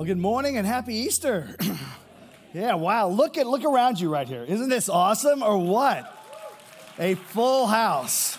Well, 0.00 0.06
good 0.06 0.16
morning 0.16 0.56
and 0.56 0.66
happy 0.66 0.94
Easter. 0.94 1.54
yeah, 2.54 2.72
wow. 2.72 3.08
Look 3.08 3.36
at 3.36 3.46
look 3.46 3.64
around 3.64 4.00
you 4.00 4.10
right 4.10 4.26
here. 4.26 4.42
Isn't 4.44 4.70
this 4.70 4.88
awesome 4.88 5.42
or 5.42 5.58
what? 5.58 6.10
A 6.98 7.16
full 7.16 7.66
house. 7.66 8.38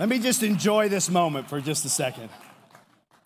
Let 0.00 0.08
me 0.08 0.18
just 0.18 0.42
enjoy 0.42 0.88
this 0.88 1.10
moment 1.10 1.50
for 1.50 1.60
just 1.60 1.84
a 1.84 1.90
second. 1.90 2.30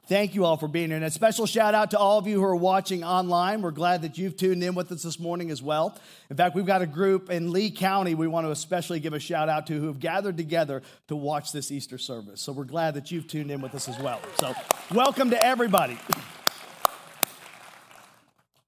Thank 0.09 0.35
you 0.35 0.45
all 0.45 0.57
for 0.57 0.67
being 0.67 0.89
here. 0.89 0.97
And 0.97 1.05
a 1.05 1.11
special 1.13 1.47
shout 1.47 1.73
out 1.73 1.93
to 1.93 1.99
all 2.01 2.19
of 2.19 2.27
you 2.27 2.41
who 2.41 2.45
are 2.45 2.57
watching 2.57 3.05
online. 3.05 3.63
We're 3.63 3.71
glad 3.71 4.03
that 4.03 4.19
you've 4.19 4.37
tuned 4.37 4.65
in 4.65 4.75
with 4.75 4.91
us 4.91 5.05
this 5.05 5.21
morning 5.21 5.53
as 5.53 5.63
well. 5.63 5.97
In 6.31 6.37
fact, 6.37 6.57
we've 6.57 6.67
got 6.67 6.83
a 6.83 6.87
group 6.87 7.31
in 7.31 7.53
Lee 7.53 7.71
County 7.71 8.17
we 8.17 8.27
want 8.27 8.45
to 8.45 8.51
especially 8.51 8.99
give 8.99 9.13
a 9.13 9.21
shout 9.21 9.49
out 9.49 9.69
to 9.69 9.79
who 9.79 9.87
have 9.87 10.01
gathered 10.01 10.37
together 10.37 10.83
to 11.07 11.15
watch 11.15 11.53
this 11.53 11.71
Easter 11.71 11.97
service. 11.97 12.41
So 12.41 12.51
we're 12.51 12.65
glad 12.65 12.95
that 12.95 13.13
you've 13.13 13.29
tuned 13.29 13.53
in 13.53 13.61
with 13.61 13.77
us 13.77 13.89
as 13.89 14.01
well. 14.01 14.21
So, 14.35 14.53
welcome 14.93 15.31
to 15.31 15.41
everybody. 15.41 15.97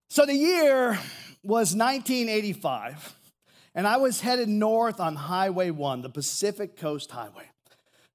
So 0.09 0.27
the 0.27 0.35
year 0.35 0.99
was 1.43 1.75
1985, 1.75 3.15
and 3.75 3.87
I 3.87 3.97
was 3.97 4.21
headed 4.21 4.49
north 4.49 5.01
on 5.01 5.17
Highway 5.17 5.71
1, 5.71 6.03
the 6.03 6.09
Pacific 6.09 6.77
Coast 6.77 7.11
Highway. 7.11 7.51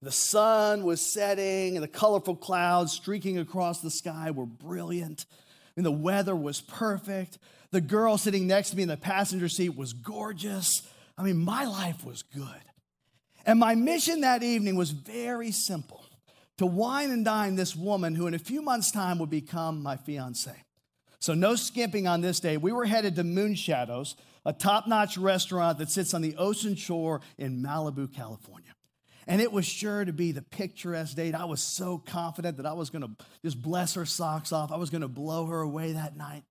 The 0.01 0.11
sun 0.11 0.83
was 0.83 1.01
setting, 1.01 1.75
and 1.75 1.83
the 1.83 1.89
colorful 1.89 2.35
clouds 2.35 2.93
streaking 2.93 3.37
across 3.37 3.81
the 3.81 3.91
sky 3.91 4.31
were 4.31 4.45
brilliant. 4.45 5.25
And 5.75 5.85
the 5.85 5.91
weather 5.91 6.35
was 6.35 6.61
perfect. 6.61 7.37
The 7.71 7.81
girl 7.81 8.17
sitting 8.17 8.47
next 8.47 8.71
to 8.71 8.77
me 8.77 8.83
in 8.83 8.89
the 8.89 8.97
passenger 8.97 9.49
seat 9.49 9.75
was 9.75 9.91
gorgeous. 9.91 10.83
I 11.17 11.23
mean, 11.23 11.37
my 11.37 11.65
life 11.65 12.05
was 12.05 12.23
good. 12.23 12.45
And 13.45 13.59
my 13.59 13.75
mission 13.75 14.21
that 14.21 14.41
evening 14.41 14.75
was 14.75 14.91
very 14.91 15.51
simple 15.51 16.05
to 16.57 16.65
wine 16.65 17.11
and 17.11 17.25
dine 17.25 17.55
this 17.55 17.75
woman 17.75 18.15
who, 18.15 18.27
in 18.27 18.33
a 18.33 18.39
few 18.39 18.61
months' 18.61 18.91
time, 18.91 19.19
would 19.19 19.29
become 19.29 19.83
my 19.83 19.97
fiance. 19.97 20.55
So, 21.19 21.33
no 21.33 21.55
skimping 21.55 22.07
on 22.07 22.21
this 22.21 22.39
day. 22.39 22.57
We 22.57 22.71
were 22.71 22.85
headed 22.85 23.15
to 23.17 23.23
Moonshadows, 23.23 24.15
a 24.45 24.53
top 24.53 24.87
notch 24.87 25.17
restaurant 25.17 25.77
that 25.79 25.89
sits 25.89 26.13
on 26.13 26.21
the 26.21 26.35
ocean 26.37 26.75
shore 26.75 27.21
in 27.37 27.61
Malibu, 27.61 28.13
California. 28.13 28.73
And 29.27 29.41
it 29.41 29.51
was 29.51 29.65
sure 29.65 30.03
to 30.03 30.13
be 30.13 30.31
the 30.31 30.41
picturesque 30.41 31.15
date. 31.15 31.35
I 31.35 31.45
was 31.45 31.61
so 31.61 31.99
confident 31.99 32.57
that 32.57 32.65
I 32.65 32.73
was 32.73 32.89
going 32.89 33.03
to 33.03 33.25
just 33.43 33.61
bless 33.61 33.93
her 33.93 34.05
socks 34.05 34.51
off. 34.51 34.71
I 34.71 34.77
was 34.77 34.89
going 34.89 35.01
to 35.01 35.07
blow 35.07 35.45
her 35.45 35.61
away 35.61 35.91
that 35.91 36.17
night. 36.17 36.43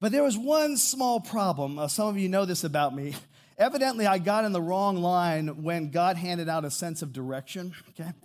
But 0.00 0.12
there 0.12 0.22
was 0.22 0.36
one 0.36 0.76
small 0.76 1.20
problem. 1.20 1.78
Uh, 1.78 1.88
some 1.88 2.08
of 2.08 2.18
you 2.18 2.28
know 2.28 2.44
this 2.44 2.64
about 2.64 2.94
me. 2.94 3.14
Evidently, 3.58 4.06
I 4.06 4.18
got 4.18 4.44
in 4.44 4.52
the 4.52 4.60
wrong 4.60 4.96
line 4.96 5.62
when 5.62 5.90
God 5.90 6.16
handed 6.16 6.48
out 6.48 6.64
a 6.64 6.70
sense 6.70 7.02
of 7.02 7.12
direction, 7.12 7.74
okay? 7.90 8.12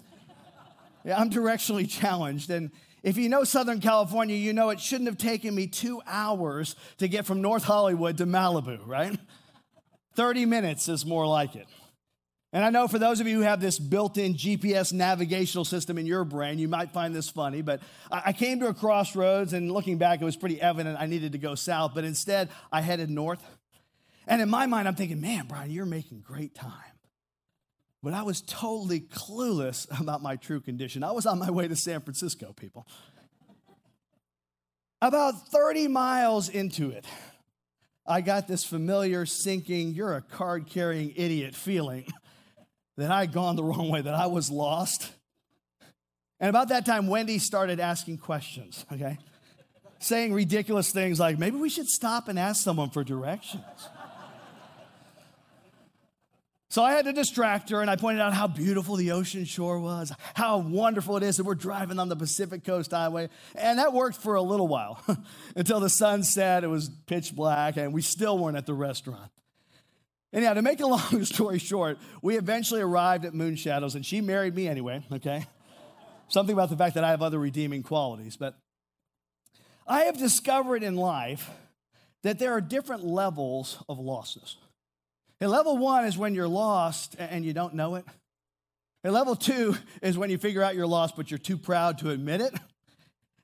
Yeah, 1.05 1.19
I'm 1.19 1.29
directionally 1.29 1.87
challenged. 1.87 2.49
And 2.49 2.71
if 3.05 3.17
you 3.17 3.29
know 3.29 3.43
Southern 3.43 3.81
California, 3.81 4.35
you 4.35 4.51
know 4.51 4.71
it 4.71 4.79
shouldn't 4.79 5.07
have 5.07 5.19
taken 5.19 5.53
me 5.53 5.67
two 5.67 6.01
hours 6.07 6.75
to 6.97 7.07
get 7.07 7.27
from 7.27 7.39
North 7.39 7.63
Hollywood 7.63 8.17
to 8.17 8.25
Malibu, 8.25 8.79
right? 8.87 9.15
30 10.15 10.47
minutes 10.47 10.89
is 10.89 11.05
more 11.05 11.27
like 11.27 11.55
it. 11.55 11.67
And 12.51 12.65
I 12.65 12.71
know 12.71 12.87
for 12.87 12.97
those 12.97 13.19
of 13.19 13.27
you 13.27 13.35
who 13.35 13.41
have 13.43 13.61
this 13.61 13.77
built 13.77 14.17
in 14.17 14.33
GPS 14.33 14.91
navigational 14.91 15.65
system 15.65 15.99
in 15.99 16.07
your 16.07 16.23
brain, 16.23 16.57
you 16.57 16.67
might 16.67 16.93
find 16.93 17.13
this 17.13 17.29
funny, 17.29 17.61
but 17.61 17.79
I 18.09 18.33
came 18.33 18.59
to 18.61 18.67
a 18.67 18.73
crossroads 18.73 19.53
and 19.53 19.71
looking 19.71 19.99
back, 19.99 20.19
it 20.19 20.25
was 20.25 20.35
pretty 20.35 20.59
evident 20.59 20.99
I 20.99 21.05
needed 21.05 21.33
to 21.33 21.37
go 21.37 21.53
south, 21.53 21.91
but 21.93 22.05
instead 22.05 22.49
I 22.71 22.81
headed 22.81 23.11
north. 23.11 23.43
And 24.25 24.41
in 24.41 24.49
my 24.49 24.65
mind, 24.65 24.87
I'm 24.87 24.95
thinking, 24.95 25.21
man, 25.21 25.45
Brian, 25.47 25.69
you're 25.69 25.85
making 25.85 26.21
great 26.21 26.55
time. 26.55 26.94
But 28.05 28.13
I 28.13 28.21
was 28.21 28.41
totally 28.41 28.99
clueless 28.99 29.87
about 29.99 30.21
my 30.21 30.35
true 30.35 30.61
condition. 30.61 31.03
I 31.03 31.11
was 31.11 31.25
on 31.25 31.39
my 31.39 31.49
way 31.49 31.67
to 31.67 31.75
San 31.75 32.01
Francisco, 32.01 32.53
people. 32.53 32.87
About 35.01 35.47
30 35.49 35.87
miles 35.87 36.47
into 36.47 36.91
it, 36.91 37.07
I 38.05 38.21
got 38.21 38.47
this 38.47 38.63
familiar 38.63 39.25
sinking, 39.25 39.95
you're 39.95 40.15
a 40.15 40.21
card 40.21 40.67
carrying 40.67 41.13
idiot 41.15 41.55
feeling 41.55 42.05
that 42.97 43.09
I 43.09 43.21
had 43.21 43.33
gone 43.33 43.55
the 43.55 43.63
wrong 43.63 43.89
way, 43.89 44.01
that 44.01 44.13
I 44.13 44.27
was 44.27 44.51
lost. 44.51 45.11
And 46.39 46.47
about 46.47 46.67
that 46.67 46.85
time, 46.85 47.07
Wendy 47.07 47.39
started 47.39 47.79
asking 47.79 48.19
questions, 48.19 48.85
okay? 48.93 49.17
Saying 49.99 50.31
ridiculous 50.31 50.91
things 50.91 51.19
like, 51.19 51.39
maybe 51.39 51.57
we 51.57 51.69
should 51.69 51.87
stop 51.87 52.27
and 52.27 52.37
ask 52.37 52.63
someone 52.63 52.91
for 52.91 53.03
directions. 53.03 53.63
So 56.75 56.83
I 56.83 56.91
had 56.91 57.05
to 57.05 57.13
distract 57.13 57.69
her, 57.69 57.79
and 57.79 57.89
I 57.89 57.95
pointed 57.95 58.19
out 58.19 58.33
how 58.33 58.47
beautiful 58.47 58.97
the 58.97 59.11
ocean 59.11 59.45
shore 59.45 59.79
was, 59.79 60.11
how 60.33 60.57
wonderful 60.57 61.15
it 61.15 61.23
is 61.23 61.37
that 61.37 61.45
we're 61.45 61.55
driving 61.55 61.99
on 61.99 62.09
the 62.09 62.17
Pacific 62.17 62.65
Coast 62.65 62.91
Highway. 62.91 63.29
And 63.55 63.79
that 63.79 63.93
worked 63.93 64.17
for 64.17 64.35
a 64.35 64.41
little 64.41 64.67
while 64.67 65.01
until 65.55 65.79
the 65.79 65.89
sun 65.89 66.23
set, 66.23 66.65
it 66.65 66.67
was 66.67 66.89
pitch 67.05 67.33
black, 67.33 67.77
and 67.77 67.93
we 67.93 68.01
still 68.01 68.37
weren't 68.37 68.57
at 68.57 68.65
the 68.65 68.73
restaurant. 68.73 69.31
Anyhow, 70.33 70.55
to 70.55 70.61
make 70.61 70.81
a 70.81 70.85
long 70.85 71.23
story 71.23 71.59
short, 71.59 71.97
we 72.21 72.35
eventually 72.35 72.81
arrived 72.81 73.23
at 73.23 73.31
Moonshadows, 73.31 73.95
and 73.95 74.05
she 74.05 74.19
married 74.19 74.53
me 74.53 74.67
anyway, 74.67 75.01
okay? 75.13 75.45
Something 76.27 76.51
about 76.51 76.69
the 76.69 76.75
fact 76.75 76.95
that 76.95 77.05
I 77.05 77.11
have 77.11 77.21
other 77.21 77.39
redeeming 77.39 77.83
qualities. 77.83 78.35
But 78.35 78.53
I 79.87 80.01
have 80.01 80.17
discovered 80.17 80.83
in 80.83 80.97
life 80.97 81.49
that 82.23 82.37
there 82.37 82.51
are 82.51 82.59
different 82.59 83.05
levels 83.05 83.81
of 83.87 83.97
lostness. 83.97 84.57
And 85.41 85.51
level 85.51 85.77
one 85.77 86.05
is 86.05 86.17
when 86.17 86.33
you're 86.33 86.47
lost 86.47 87.15
and 87.19 87.43
you 87.43 87.53
don't 87.53 87.73
know 87.73 87.95
it. 87.95 88.05
And 89.03 89.13
level 89.13 89.35
two 89.35 89.75
is 90.01 90.17
when 90.17 90.29
you 90.29 90.37
figure 90.37 90.63
out 90.63 90.75
you're 90.75 90.87
lost, 90.87 91.15
but 91.15 91.29
you're 91.29 91.37
too 91.37 91.57
proud 91.57 91.99
to 91.99 92.09
admit 92.09 92.41
it. 92.41 92.53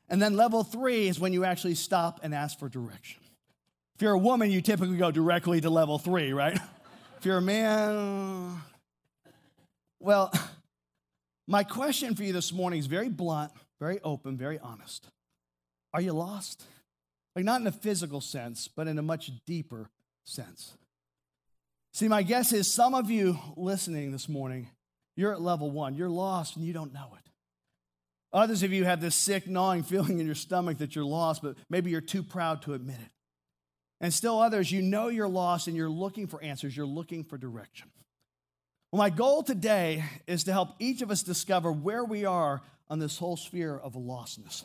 And 0.09 0.22
then 0.22 0.35
level 0.35 0.63
three 0.63 1.07
is 1.07 1.19
when 1.19 1.34
you 1.34 1.46
actually 1.46 1.75
stop 1.75 2.19
and 2.24 2.34
ask 2.34 2.59
for 2.59 2.68
direction. 2.68 3.22
If 3.96 4.01
you're 4.01 4.13
a 4.13 4.19
woman, 4.19 4.51
you 4.51 4.62
typically 4.62 4.97
go 4.97 5.12
directly 5.12 5.62
to 5.62 5.69
level 5.69 6.00
three, 6.00 6.34
right? 6.34 6.59
if 7.18 7.25
you're 7.25 7.38
a 7.38 7.41
man, 7.41 8.62
well, 10.00 10.34
my 11.47 11.63
question 11.63 12.16
for 12.16 12.24
you 12.24 12.34
this 12.34 12.51
morning 12.51 12.80
is 12.80 12.88
very 12.88 13.09
blunt, 13.09 13.51
very 13.80 14.00
open, 14.03 14.38
very 14.38 14.57
honest. 14.57 15.07
Are 15.94 16.01
you 16.01 16.13
lost? 16.13 16.63
Like, 17.35 17.46
not 17.46 17.62
in 17.62 17.68
a 17.68 17.72
physical 17.72 18.22
sense, 18.22 18.68
but 18.68 18.88
in 18.88 18.97
a 18.97 19.01
much 19.01 19.31
deeper 19.46 19.90
sense. 20.25 20.74
See, 21.94 22.07
my 22.07 22.24
guess 22.24 22.53
is 22.53 22.72
some 22.72 22.96
of 22.96 23.09
you 23.09 23.38
listening 23.57 24.12
this 24.12 24.29
morning, 24.29 24.69
you're 25.18 25.34
at 25.34 25.41
level 25.41 25.69
one. 25.69 25.96
You're 25.96 26.09
lost 26.09 26.56
and 26.56 26.66
you 26.66 26.74
don't 26.74 26.94
know 26.94 27.13
it. 27.18 27.29
Others 28.34 28.63
of 28.63 28.72
you 28.72 28.85
have 28.85 29.02
this 29.02 29.16
sick, 29.16 29.47
gnawing 29.47 29.84
feeling 29.84 30.19
in 30.19 30.25
your 30.25 30.35
stomach 30.35 30.78
that 30.78 30.96
you're 30.96 31.06
lost, 31.06 31.41
but 31.41 31.57
maybe 31.69 31.91
you're 31.91 32.01
too 32.01 32.24
proud 32.24 32.62
to 32.63 32.74
admit 32.74 32.97
it. 33.00 33.12
And 34.00 34.13
still 34.13 34.40
others, 34.40 34.72
you 34.72 34.81
know 34.81 35.09
you're 35.09 35.28
lost 35.28 35.68
and 35.68 35.75
you're 35.75 35.90
looking 35.90 36.28
for 36.28 36.41
answers, 36.41 36.75
you're 36.75 36.85
looking 36.85 37.24
for 37.24 37.38
direction. 37.38 37.90
Well, 38.91 38.97
my 38.97 39.09
goal 39.09 39.44
today 39.44 40.03
is 40.28 40.46
to 40.46 40.51
help 40.51 40.69
each 40.80 41.01
of 41.01 41.12
us 41.12 41.24
discover 41.24 41.72
where 41.72 42.03
we 42.03 42.25
are 42.25 42.62
on 42.90 43.00
this 43.00 43.18
whole 43.18 43.38
sphere 43.38 43.78
of 43.78 43.94
lostness. 43.94 44.63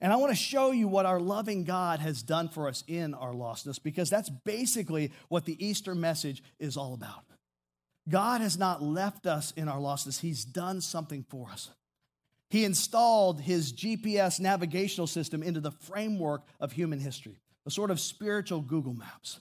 And 0.00 0.12
I 0.12 0.16
want 0.16 0.30
to 0.30 0.36
show 0.36 0.70
you 0.70 0.86
what 0.86 1.06
our 1.06 1.20
loving 1.20 1.64
God 1.64 1.98
has 2.00 2.22
done 2.22 2.48
for 2.48 2.68
us 2.68 2.84
in 2.86 3.14
our 3.14 3.32
lostness 3.32 3.82
because 3.82 4.08
that's 4.08 4.30
basically 4.30 5.12
what 5.28 5.44
the 5.44 5.64
Easter 5.64 5.94
message 5.94 6.42
is 6.60 6.76
all 6.76 6.94
about. 6.94 7.24
God 8.08 8.40
has 8.40 8.56
not 8.56 8.82
left 8.82 9.26
us 9.26 9.52
in 9.56 9.68
our 9.68 9.78
lostness, 9.78 10.20
He's 10.20 10.44
done 10.44 10.80
something 10.80 11.24
for 11.28 11.48
us. 11.50 11.70
He 12.48 12.64
installed 12.64 13.40
His 13.40 13.72
GPS 13.72 14.40
navigational 14.40 15.06
system 15.06 15.42
into 15.42 15.60
the 15.60 15.72
framework 15.72 16.42
of 16.60 16.72
human 16.72 17.00
history, 17.00 17.40
a 17.66 17.70
sort 17.70 17.90
of 17.90 18.00
spiritual 18.00 18.60
Google 18.60 18.94
Maps. 18.94 19.40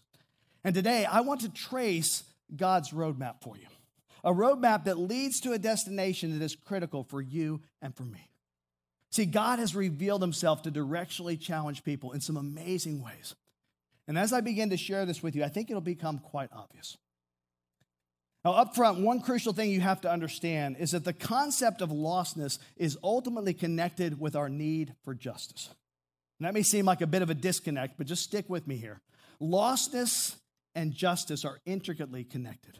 And 0.63 0.75
today, 0.75 1.05
I 1.05 1.21
want 1.21 1.41
to 1.41 1.49
trace 1.49 2.23
God's 2.55 2.91
roadmap 2.91 3.41
for 3.41 3.55
you 3.55 3.67
a 4.23 4.33
roadmap 4.33 4.85
that 4.85 4.97
leads 4.97 5.39
to 5.41 5.53
a 5.53 5.57
destination 5.57 6.37
that 6.37 6.43
is 6.43 6.55
critical 6.55 7.03
for 7.03 7.21
you 7.21 7.61
and 7.81 7.95
for 7.95 8.03
me. 8.03 8.29
See, 9.17 9.25
God 9.25 9.57
has 9.57 9.75
revealed 9.75 10.21
himself 10.21 10.61
to 10.61 10.71
directionally 10.71 11.41
challenge 11.41 11.83
people 11.83 12.11
in 12.11 12.21
some 12.21 12.37
amazing 12.37 13.03
ways. 13.03 13.33
And 14.07 14.15
as 14.15 14.31
I 14.31 14.41
begin 14.41 14.69
to 14.69 14.77
share 14.77 15.07
this 15.07 15.23
with 15.23 15.35
you, 15.35 15.43
I 15.43 15.49
think 15.49 15.71
it'll 15.71 15.81
become 15.81 16.19
quite 16.19 16.51
obvious. 16.53 16.97
Now, 18.45 18.51
up 18.51 18.75
front, 18.75 18.99
one 18.99 19.21
crucial 19.21 19.53
thing 19.53 19.71
you 19.71 19.81
have 19.81 20.01
to 20.01 20.11
understand 20.11 20.77
is 20.77 20.91
that 20.91 21.03
the 21.03 21.13
concept 21.13 21.81
of 21.81 21.89
lostness 21.89 22.59
is 22.75 22.95
ultimately 23.03 23.55
connected 23.55 24.19
with 24.19 24.35
our 24.35 24.49
need 24.49 24.93
for 25.03 25.15
justice. 25.15 25.71
And 26.37 26.45
that 26.45 26.53
may 26.53 26.61
seem 26.61 26.85
like 26.85 27.01
a 27.01 27.07
bit 27.07 27.23
of 27.23 27.31
a 27.31 27.33
disconnect, 27.33 27.97
but 27.97 28.05
just 28.05 28.21
stick 28.21 28.47
with 28.47 28.67
me 28.67 28.77
here. 28.77 29.01
Lostness 29.41 30.35
and 30.75 30.93
justice 30.93 31.43
are 31.43 31.57
intricately 31.65 32.23
connected. 32.23 32.77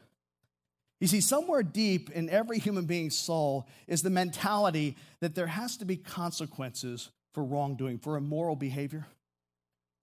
You 0.99 1.07
see, 1.07 1.21
somewhere 1.21 1.61
deep 1.61 2.09
in 2.09 2.29
every 2.29 2.57
human 2.57 2.85
being's 2.85 3.17
soul 3.17 3.67
is 3.87 4.01
the 4.01 4.09
mentality 4.09 4.95
that 5.19 5.35
there 5.35 5.47
has 5.47 5.77
to 5.77 5.85
be 5.85 5.95
consequences 5.95 7.09
for 7.33 7.43
wrongdoing, 7.43 7.99
for 7.99 8.17
immoral 8.17 8.55
behavior. 8.55 9.05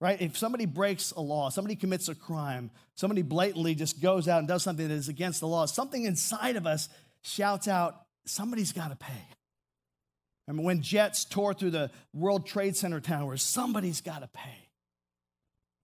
Right? 0.00 0.20
If 0.20 0.36
somebody 0.36 0.66
breaks 0.66 1.12
a 1.12 1.20
law, 1.20 1.48
somebody 1.48 1.76
commits 1.76 2.08
a 2.08 2.14
crime, 2.14 2.70
somebody 2.94 3.22
blatantly 3.22 3.74
just 3.74 4.00
goes 4.00 4.28
out 4.28 4.38
and 4.38 4.46
does 4.46 4.62
something 4.62 4.86
that 4.86 4.94
is 4.94 5.08
against 5.08 5.40
the 5.40 5.48
law, 5.48 5.66
something 5.66 6.04
inside 6.04 6.56
of 6.56 6.66
us 6.66 6.88
shouts 7.22 7.66
out, 7.66 8.02
somebody's 8.26 8.72
got 8.72 8.90
to 8.90 8.96
pay. 8.96 9.28
I 10.46 10.52
mean, 10.52 10.64
when 10.64 10.82
jets 10.82 11.24
tore 11.24 11.54
through 11.54 11.70
the 11.70 11.90
World 12.12 12.46
Trade 12.46 12.76
Center 12.76 13.00
towers, 13.00 13.42
somebody's 13.42 14.00
got 14.00 14.20
to 14.20 14.28
pay. 14.28 14.68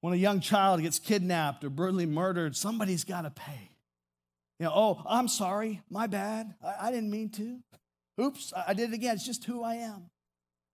When 0.02 0.12
a 0.12 0.16
young 0.16 0.40
child 0.40 0.82
gets 0.82 0.98
kidnapped 0.98 1.64
or 1.64 1.70
brutally 1.70 2.06
murdered, 2.06 2.56
somebody's 2.56 3.04
got 3.04 3.22
to 3.22 3.30
pay. 3.30 3.70
You 4.60 4.66
know, 4.66 4.72
oh, 4.74 5.02
I'm 5.08 5.26
sorry, 5.26 5.80
my 5.88 6.06
bad. 6.06 6.54
I, 6.62 6.88
I 6.88 6.90
didn't 6.92 7.10
mean 7.10 7.30
to. 7.30 7.60
Oops, 8.20 8.52
I 8.54 8.74
did 8.74 8.90
it 8.90 8.94
again. 8.94 9.14
It's 9.14 9.24
just 9.24 9.44
who 9.44 9.62
I 9.62 9.76
am. 9.76 10.10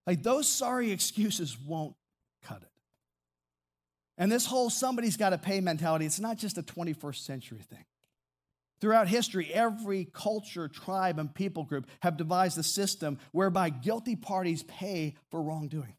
Like 0.05 0.21
those 0.23 0.45
sorry 0.45 0.91
excuses 0.91 1.57
won't 1.57 1.95
cut 2.43 2.61
it. 2.61 2.69
And 4.17 4.29
this 4.29 4.45
whole 4.45 4.69
somebody's 4.69 5.15
got 5.15 5.29
to 5.29 5.37
pay 5.37 5.61
mentality, 5.61 6.05
it's 6.05 6.19
not 6.19 6.37
just 6.37 6.57
a 6.57 6.63
21st 6.63 7.15
century 7.15 7.61
thing. 7.61 7.85
Throughout 8.81 9.07
history, 9.07 9.51
every 9.53 10.05
culture, 10.11 10.67
tribe, 10.67 11.17
and 11.17 11.33
people 11.33 11.63
group 11.63 11.87
have 12.01 12.17
devised 12.17 12.57
a 12.57 12.63
system 12.63 13.17
whereby 13.31 13.69
guilty 13.69 14.17
parties 14.17 14.63
pay 14.63 15.15
for 15.31 15.41
wrongdoing. 15.41 15.95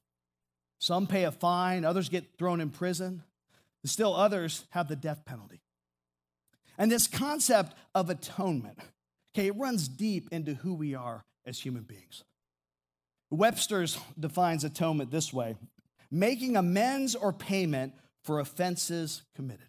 Some 0.79 1.07
pay 1.07 1.25
a 1.25 1.33
fine, 1.33 1.87
others 1.87 2.11
get 2.11 2.37
thrown 2.39 2.61
in 2.61 2.69
prison, 2.69 3.23
and 3.83 3.91
still 3.91 4.15
others 4.15 4.65
have 4.71 4.89
the 4.89 4.95
death 4.95 5.25
penalty. 5.25 5.63
And 6.79 6.91
this 6.91 7.09
concept 7.09 7.75
of 7.95 8.09
atonement, 8.09 8.79
okay, 9.35 9.49
it 9.49 9.57
runs 9.57 9.89
deep 9.89 10.29
into 10.31 10.55
who 10.55 10.75
we 10.75 10.95
are 10.95 11.25
as 11.45 11.61
human 11.61 11.83
beings. 11.83 12.23
Webster's 13.31 13.99
defines 14.19 14.65
atonement 14.65 15.11
this 15.11 15.33
way 15.33 15.57
making 16.11 16.57
amends 16.57 17.15
or 17.15 17.33
payment 17.33 17.93
for 18.25 18.41
offenses 18.41 19.23
committed. 19.35 19.67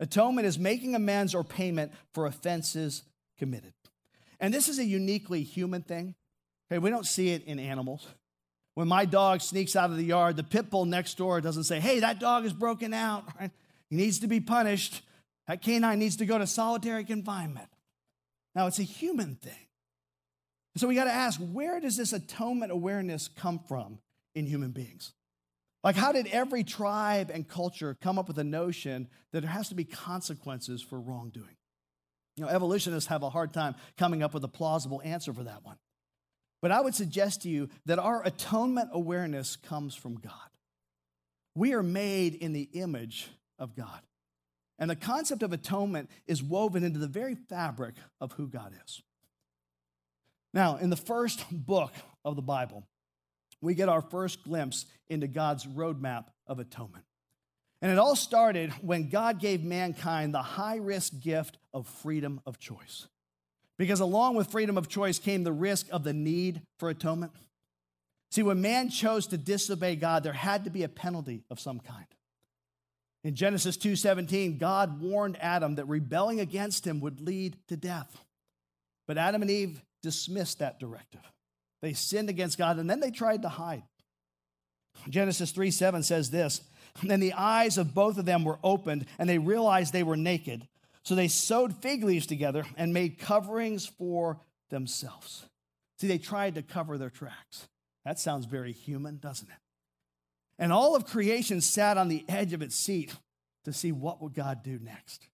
Atonement 0.00 0.46
is 0.46 0.58
making 0.58 0.94
amends 0.94 1.34
or 1.34 1.44
payment 1.44 1.92
for 2.12 2.26
offenses 2.26 3.04
committed. 3.38 3.72
And 4.40 4.52
this 4.52 4.68
is 4.68 4.78
a 4.78 4.84
uniquely 4.84 5.42
human 5.42 5.82
thing. 5.82 6.14
Okay, 6.70 6.78
we 6.78 6.90
don't 6.90 7.06
see 7.06 7.30
it 7.30 7.44
in 7.44 7.58
animals. 7.58 8.06
When 8.74 8.88
my 8.88 9.04
dog 9.04 9.42
sneaks 9.42 9.76
out 9.76 9.90
of 9.90 9.96
the 9.96 10.04
yard, 10.04 10.36
the 10.36 10.42
pit 10.42 10.70
bull 10.70 10.86
next 10.86 11.16
door 11.16 11.40
doesn't 11.40 11.64
say, 11.64 11.78
Hey, 11.78 12.00
that 12.00 12.18
dog 12.18 12.44
is 12.44 12.52
broken 12.52 12.92
out. 12.92 13.24
He 13.90 13.96
needs 13.96 14.18
to 14.20 14.26
be 14.26 14.40
punished. 14.40 15.02
That 15.48 15.62
canine 15.62 15.98
needs 15.98 16.16
to 16.16 16.26
go 16.26 16.38
to 16.38 16.46
solitary 16.46 17.04
confinement. 17.04 17.68
Now, 18.54 18.66
it's 18.66 18.78
a 18.78 18.84
human 18.84 19.36
thing. 19.36 19.52
So 20.76 20.88
we 20.88 20.94
got 20.94 21.04
to 21.04 21.12
ask 21.12 21.40
where 21.40 21.80
does 21.80 21.96
this 21.96 22.12
atonement 22.12 22.72
awareness 22.72 23.28
come 23.28 23.60
from 23.68 23.98
in 24.34 24.46
human 24.46 24.70
beings? 24.70 25.12
Like, 25.84 25.96
how 25.96 26.12
did 26.12 26.28
every 26.28 26.62
tribe 26.62 27.30
and 27.32 27.46
culture 27.46 27.96
come 28.00 28.18
up 28.18 28.28
with 28.28 28.36
the 28.36 28.44
notion 28.44 29.08
that 29.32 29.40
there 29.40 29.50
has 29.50 29.68
to 29.70 29.74
be 29.74 29.84
consequences 29.84 30.80
for 30.80 31.00
wrongdoing? 31.00 31.56
You 32.36 32.44
know, 32.44 32.50
evolutionists 32.50 33.08
have 33.08 33.22
a 33.22 33.30
hard 33.30 33.52
time 33.52 33.74
coming 33.98 34.22
up 34.22 34.32
with 34.32 34.44
a 34.44 34.48
plausible 34.48 35.02
answer 35.04 35.32
for 35.32 35.42
that 35.44 35.64
one. 35.64 35.76
But 36.62 36.70
I 36.70 36.80
would 36.80 36.94
suggest 36.94 37.42
to 37.42 37.48
you 37.48 37.68
that 37.86 37.98
our 37.98 38.24
atonement 38.24 38.90
awareness 38.92 39.56
comes 39.56 39.94
from 39.94 40.14
God. 40.14 40.32
We 41.54 41.74
are 41.74 41.82
made 41.82 42.36
in 42.36 42.52
the 42.52 42.68
image 42.72 43.28
of 43.58 43.74
God. 43.74 44.00
And 44.82 44.90
the 44.90 44.96
concept 44.96 45.44
of 45.44 45.52
atonement 45.52 46.10
is 46.26 46.42
woven 46.42 46.82
into 46.82 46.98
the 46.98 47.06
very 47.06 47.36
fabric 47.36 47.94
of 48.20 48.32
who 48.32 48.48
God 48.48 48.72
is. 48.84 49.00
Now, 50.52 50.78
in 50.78 50.90
the 50.90 50.96
first 50.96 51.44
book 51.52 51.92
of 52.24 52.34
the 52.34 52.42
Bible, 52.42 52.82
we 53.60 53.76
get 53.76 53.88
our 53.88 54.02
first 54.02 54.42
glimpse 54.42 54.86
into 55.08 55.28
God's 55.28 55.66
roadmap 55.66 56.24
of 56.48 56.58
atonement. 56.58 57.04
And 57.80 57.92
it 57.92 57.98
all 58.00 58.16
started 58.16 58.72
when 58.82 59.08
God 59.08 59.38
gave 59.38 59.62
mankind 59.62 60.34
the 60.34 60.42
high 60.42 60.78
risk 60.78 61.12
gift 61.20 61.58
of 61.72 61.86
freedom 61.86 62.40
of 62.44 62.58
choice. 62.58 63.06
Because 63.78 64.00
along 64.00 64.34
with 64.34 64.50
freedom 64.50 64.76
of 64.76 64.88
choice 64.88 65.20
came 65.20 65.44
the 65.44 65.52
risk 65.52 65.86
of 65.92 66.02
the 66.02 66.12
need 66.12 66.60
for 66.80 66.90
atonement. 66.90 67.30
See, 68.32 68.42
when 68.42 68.60
man 68.60 68.90
chose 68.90 69.28
to 69.28 69.38
disobey 69.38 69.94
God, 69.94 70.24
there 70.24 70.32
had 70.32 70.64
to 70.64 70.70
be 70.70 70.82
a 70.82 70.88
penalty 70.88 71.44
of 71.52 71.60
some 71.60 71.78
kind. 71.78 72.06
In 73.24 73.34
Genesis 73.34 73.76
2:17, 73.76 74.58
God 74.58 75.00
warned 75.00 75.36
Adam 75.40 75.76
that 75.76 75.86
rebelling 75.86 76.40
against 76.40 76.86
him 76.86 77.00
would 77.00 77.20
lead 77.20 77.56
to 77.68 77.76
death. 77.76 78.24
But 79.06 79.18
Adam 79.18 79.42
and 79.42 79.50
Eve 79.50 79.82
dismissed 80.02 80.58
that 80.58 80.80
directive. 80.80 81.20
They 81.80 81.92
sinned 81.92 82.28
against 82.28 82.58
God 82.58 82.78
and 82.78 82.88
then 82.90 83.00
they 83.00 83.10
tried 83.10 83.42
to 83.42 83.48
hide. 83.48 83.84
Genesis 85.08 85.52
3:7 85.52 86.02
says 86.02 86.30
this 86.30 86.62
Then 87.02 87.20
the 87.20 87.32
eyes 87.32 87.78
of 87.78 87.94
both 87.94 88.18
of 88.18 88.24
them 88.24 88.44
were 88.44 88.58
opened 88.62 89.06
and 89.18 89.28
they 89.28 89.38
realized 89.38 89.92
they 89.92 90.02
were 90.02 90.16
naked. 90.16 90.68
So 91.04 91.14
they 91.14 91.28
sewed 91.28 91.74
fig 91.76 92.04
leaves 92.04 92.26
together 92.26 92.64
and 92.76 92.94
made 92.94 93.18
coverings 93.18 93.86
for 93.86 94.40
themselves. 94.70 95.46
See, 95.98 96.06
they 96.06 96.18
tried 96.18 96.54
to 96.54 96.62
cover 96.62 96.96
their 96.96 97.10
tracks. 97.10 97.68
That 98.04 98.18
sounds 98.18 98.46
very 98.46 98.72
human, 98.72 99.18
doesn't 99.18 99.48
it? 99.48 99.54
And 100.58 100.72
all 100.72 100.94
of 100.94 101.06
creation 101.06 101.60
sat 101.60 101.98
on 101.98 102.08
the 102.08 102.24
edge 102.28 102.52
of 102.52 102.62
its 102.62 102.76
seat 102.76 103.14
to 103.64 103.72
see 103.72 103.92
what 103.92 104.22
would 104.22 104.34
God 104.34 104.62
do 104.62 104.78
next. 104.80 105.28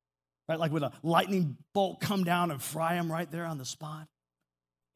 Right? 0.48 0.58
Like 0.58 0.72
would 0.72 0.82
a 0.82 0.92
lightning 1.02 1.56
bolt 1.74 2.00
come 2.00 2.24
down 2.24 2.50
and 2.50 2.62
fry 2.62 2.94
them 2.94 3.10
right 3.10 3.30
there 3.30 3.44
on 3.44 3.58
the 3.58 3.64
spot? 3.64 4.08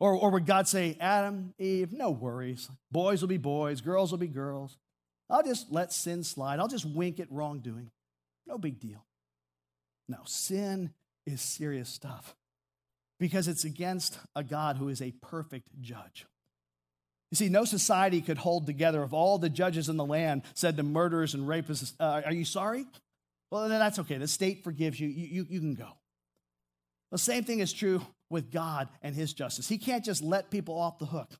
Or, 0.00 0.14
or 0.14 0.30
would 0.30 0.46
God 0.46 0.66
say, 0.66 0.96
Adam, 1.00 1.54
Eve, 1.58 1.92
no 1.92 2.10
worries. 2.10 2.68
Boys 2.90 3.20
will 3.20 3.28
be 3.28 3.36
boys, 3.36 3.80
girls 3.80 4.10
will 4.10 4.18
be 4.18 4.26
girls. 4.26 4.76
I'll 5.30 5.42
just 5.42 5.70
let 5.70 5.92
sin 5.92 6.24
slide. 6.24 6.58
I'll 6.58 6.68
just 6.68 6.84
wink 6.84 7.20
at 7.20 7.30
wrongdoing. 7.30 7.90
No 8.46 8.58
big 8.58 8.80
deal. 8.80 9.04
No, 10.08 10.18
sin 10.24 10.90
is 11.26 11.40
serious 11.40 11.88
stuff 11.88 12.34
because 13.18 13.46
it's 13.46 13.64
against 13.64 14.18
a 14.34 14.42
God 14.42 14.76
who 14.76 14.88
is 14.88 15.00
a 15.00 15.12
perfect 15.12 15.68
judge. 15.80 16.26
You 17.32 17.36
see, 17.36 17.48
no 17.48 17.64
society 17.64 18.20
could 18.20 18.36
hold 18.36 18.66
together 18.66 19.02
if 19.02 19.14
all 19.14 19.38
the 19.38 19.48
judges 19.48 19.88
in 19.88 19.96
the 19.96 20.04
land 20.04 20.42
said 20.52 20.76
to 20.76 20.82
murderers 20.82 21.32
and 21.32 21.48
rapists, 21.48 21.94
uh, 21.98 22.20
Are 22.26 22.32
you 22.32 22.44
sorry? 22.44 22.84
Well, 23.50 23.70
then 23.70 23.78
that's 23.78 23.98
okay. 24.00 24.18
The 24.18 24.28
state 24.28 24.62
forgives 24.62 25.00
you. 25.00 25.08
You, 25.08 25.26
you, 25.26 25.46
you 25.48 25.60
can 25.60 25.72
go. 25.72 25.88
The 27.10 27.16
same 27.16 27.44
thing 27.44 27.60
is 27.60 27.72
true 27.72 28.02
with 28.28 28.52
God 28.52 28.90
and 29.00 29.14
his 29.14 29.32
justice. 29.32 29.66
He 29.66 29.78
can't 29.78 30.04
just 30.04 30.22
let 30.22 30.50
people 30.50 30.78
off 30.78 30.98
the 30.98 31.06
hook 31.06 31.30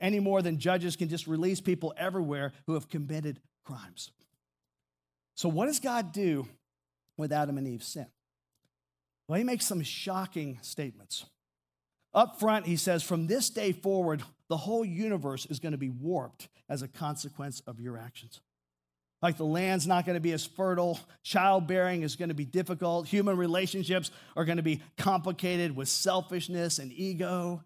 any 0.00 0.18
more 0.18 0.42
than 0.42 0.58
judges 0.58 0.96
can 0.96 1.08
just 1.08 1.28
release 1.28 1.60
people 1.60 1.94
everywhere 1.96 2.52
who 2.66 2.74
have 2.74 2.88
committed 2.88 3.38
crimes. 3.64 4.10
So, 5.36 5.48
what 5.48 5.66
does 5.66 5.78
God 5.78 6.12
do 6.12 6.48
with 7.16 7.30
Adam 7.30 7.58
and 7.58 7.68
Eve's 7.68 7.86
sin? 7.86 8.08
Well, 9.28 9.38
he 9.38 9.44
makes 9.44 9.66
some 9.66 9.84
shocking 9.84 10.58
statements. 10.62 11.26
Up 12.12 12.40
front, 12.40 12.66
he 12.66 12.76
says, 12.76 13.04
From 13.04 13.28
this 13.28 13.50
day 13.50 13.70
forward, 13.70 14.24
the 14.48 14.56
whole 14.56 14.84
universe 14.84 15.46
is 15.46 15.58
going 15.58 15.72
to 15.72 15.78
be 15.78 15.90
warped 15.90 16.48
as 16.68 16.82
a 16.82 16.88
consequence 16.88 17.60
of 17.66 17.80
your 17.80 17.98
actions. 17.98 18.40
Like 19.20 19.36
the 19.36 19.44
land's 19.44 19.86
not 19.86 20.06
going 20.06 20.14
to 20.14 20.20
be 20.20 20.32
as 20.32 20.46
fertile, 20.46 21.00
childbearing 21.24 22.02
is 22.02 22.16
going 22.16 22.28
to 22.28 22.34
be 22.34 22.44
difficult, 22.44 23.08
human 23.08 23.36
relationships 23.36 24.10
are 24.36 24.44
going 24.44 24.58
to 24.58 24.62
be 24.62 24.80
complicated 24.96 25.74
with 25.74 25.88
selfishness 25.88 26.78
and 26.78 26.92
ego. 26.92 27.64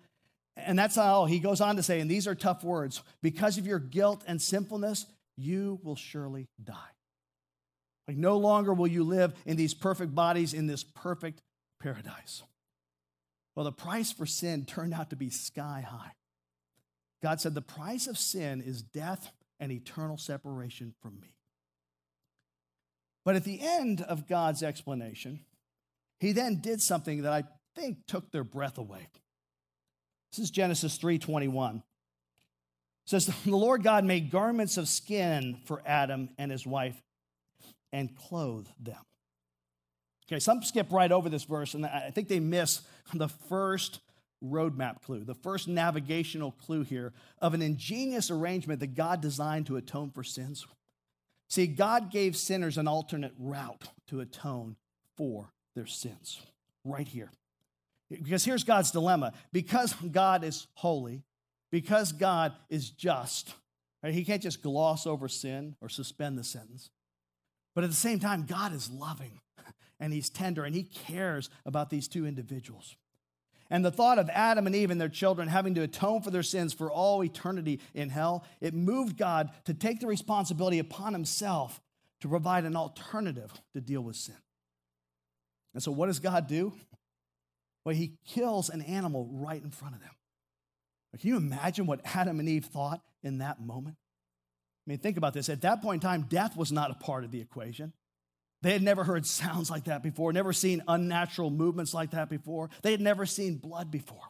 And 0.56 0.78
that's 0.78 0.96
how 0.96 1.26
he 1.26 1.38
goes 1.38 1.60
on 1.60 1.76
to 1.76 1.82
say, 1.82 2.00
and 2.00 2.10
these 2.10 2.26
are 2.26 2.34
tough 2.34 2.64
words 2.64 3.02
because 3.22 3.58
of 3.58 3.66
your 3.66 3.78
guilt 3.78 4.24
and 4.26 4.40
sinfulness, 4.40 5.06
you 5.36 5.78
will 5.82 5.96
surely 5.96 6.48
die. 6.62 6.74
Like 8.08 8.16
no 8.16 8.38
longer 8.38 8.72
will 8.72 8.88
you 8.88 9.04
live 9.04 9.34
in 9.46 9.56
these 9.56 9.74
perfect 9.74 10.14
bodies 10.14 10.54
in 10.54 10.66
this 10.66 10.82
perfect 10.82 11.42
paradise. 11.80 12.42
Well, 13.54 13.64
the 13.64 13.72
price 13.72 14.10
for 14.10 14.24
sin 14.24 14.64
turned 14.64 14.94
out 14.94 15.10
to 15.10 15.16
be 15.16 15.28
sky 15.28 15.84
high. 15.86 16.12
God 17.22 17.40
said, 17.40 17.54
The 17.54 17.62
price 17.62 18.06
of 18.06 18.18
sin 18.18 18.60
is 18.60 18.82
death 18.82 19.30
and 19.60 19.70
eternal 19.70 20.18
separation 20.18 20.92
from 21.00 21.20
me. 21.20 21.36
But 23.24 23.36
at 23.36 23.44
the 23.44 23.60
end 23.60 24.02
of 24.02 24.28
God's 24.28 24.62
explanation, 24.62 25.40
he 26.18 26.32
then 26.32 26.60
did 26.60 26.82
something 26.82 27.22
that 27.22 27.32
I 27.32 27.44
think 27.76 28.06
took 28.06 28.30
their 28.32 28.44
breath 28.44 28.78
away. 28.78 29.08
This 30.32 30.40
is 30.40 30.50
Genesis 30.50 30.98
3:21. 30.98 31.76
It 31.76 31.82
says 33.06 33.26
the 33.44 33.56
Lord 33.56 33.82
God 33.82 34.04
made 34.04 34.30
garments 34.30 34.76
of 34.76 34.88
skin 34.88 35.60
for 35.64 35.82
Adam 35.86 36.30
and 36.38 36.50
his 36.50 36.66
wife 36.66 37.00
and 37.92 38.16
clothed 38.16 38.72
them. 38.80 39.04
Okay, 40.26 40.40
some 40.40 40.62
skip 40.62 40.90
right 40.90 41.12
over 41.12 41.28
this 41.28 41.44
verse 41.44 41.74
and 41.74 41.84
I 41.84 42.10
think 42.10 42.28
they 42.28 42.40
miss 42.40 42.80
the 43.12 43.28
first 43.28 44.00
roadmap 44.42 45.02
clue, 45.02 45.24
the 45.24 45.34
first 45.34 45.68
navigational 45.68 46.52
clue 46.52 46.82
here 46.82 47.12
of 47.40 47.54
an 47.54 47.62
ingenious 47.62 48.30
arrangement 48.30 48.80
that 48.80 48.94
God 48.94 49.20
designed 49.20 49.66
to 49.66 49.76
atone 49.76 50.10
for 50.10 50.24
sins. 50.24 50.66
See, 51.48 51.66
God 51.66 52.10
gave 52.10 52.36
sinners 52.36 52.78
an 52.78 52.88
alternate 52.88 53.34
route 53.38 53.88
to 54.08 54.20
atone 54.20 54.76
for 55.16 55.52
their 55.74 55.86
sins, 55.86 56.40
right 56.84 57.06
here. 57.06 57.30
Because 58.10 58.44
here's 58.44 58.64
God's 58.64 58.90
dilemma 58.90 59.32
because 59.52 59.94
God 59.94 60.44
is 60.44 60.66
holy, 60.74 61.22
because 61.70 62.12
God 62.12 62.52
is 62.68 62.90
just, 62.90 63.54
right? 64.02 64.12
He 64.12 64.24
can't 64.24 64.42
just 64.42 64.62
gloss 64.62 65.06
over 65.06 65.28
sin 65.28 65.76
or 65.80 65.88
suspend 65.88 66.38
the 66.38 66.44
sentence. 66.44 66.90
But 67.74 67.84
at 67.84 67.90
the 67.90 67.96
same 67.96 68.18
time, 68.18 68.44
God 68.46 68.74
is 68.74 68.90
loving 68.90 69.40
and 69.98 70.12
He's 70.12 70.28
tender 70.28 70.64
and 70.64 70.74
He 70.74 70.82
cares 70.82 71.48
about 71.64 71.90
these 71.90 72.08
two 72.08 72.26
individuals. 72.26 72.96
And 73.72 73.82
the 73.82 73.90
thought 73.90 74.18
of 74.18 74.28
Adam 74.28 74.66
and 74.66 74.76
Eve 74.76 74.90
and 74.90 75.00
their 75.00 75.08
children 75.08 75.48
having 75.48 75.74
to 75.76 75.80
atone 75.80 76.20
for 76.20 76.30
their 76.30 76.42
sins 76.42 76.74
for 76.74 76.92
all 76.92 77.24
eternity 77.24 77.80
in 77.94 78.10
hell, 78.10 78.44
it 78.60 78.74
moved 78.74 79.16
God 79.16 79.48
to 79.64 79.72
take 79.72 79.98
the 79.98 80.06
responsibility 80.06 80.78
upon 80.78 81.14
Himself 81.14 81.80
to 82.20 82.28
provide 82.28 82.66
an 82.66 82.76
alternative 82.76 83.50
to 83.72 83.80
deal 83.80 84.02
with 84.02 84.16
sin. 84.16 84.36
And 85.72 85.82
so, 85.82 85.90
what 85.90 86.08
does 86.08 86.18
God 86.18 86.48
do? 86.48 86.74
Well, 87.86 87.94
He 87.94 88.18
kills 88.26 88.68
an 88.68 88.82
animal 88.82 89.26
right 89.32 89.62
in 89.64 89.70
front 89.70 89.94
of 89.94 90.02
them. 90.02 90.10
Can 91.18 91.30
you 91.30 91.38
imagine 91.38 91.86
what 91.86 92.02
Adam 92.04 92.40
and 92.40 92.48
Eve 92.50 92.66
thought 92.66 93.00
in 93.22 93.38
that 93.38 93.58
moment? 93.58 93.96
I 94.86 94.90
mean, 94.90 94.98
think 94.98 95.16
about 95.16 95.32
this. 95.32 95.48
At 95.48 95.62
that 95.62 95.80
point 95.80 96.04
in 96.04 96.10
time, 96.10 96.26
death 96.28 96.58
was 96.58 96.72
not 96.72 96.90
a 96.90 96.94
part 96.94 97.24
of 97.24 97.30
the 97.30 97.40
equation. 97.40 97.94
They 98.62 98.72
had 98.72 98.82
never 98.82 99.04
heard 99.04 99.26
sounds 99.26 99.70
like 99.70 99.84
that 99.84 100.02
before, 100.02 100.32
never 100.32 100.52
seen 100.52 100.82
unnatural 100.86 101.50
movements 101.50 101.92
like 101.92 102.12
that 102.12 102.30
before. 102.30 102.70
They 102.82 102.92
had 102.92 103.00
never 103.00 103.26
seen 103.26 103.56
blood 103.56 103.90
before. 103.90 104.28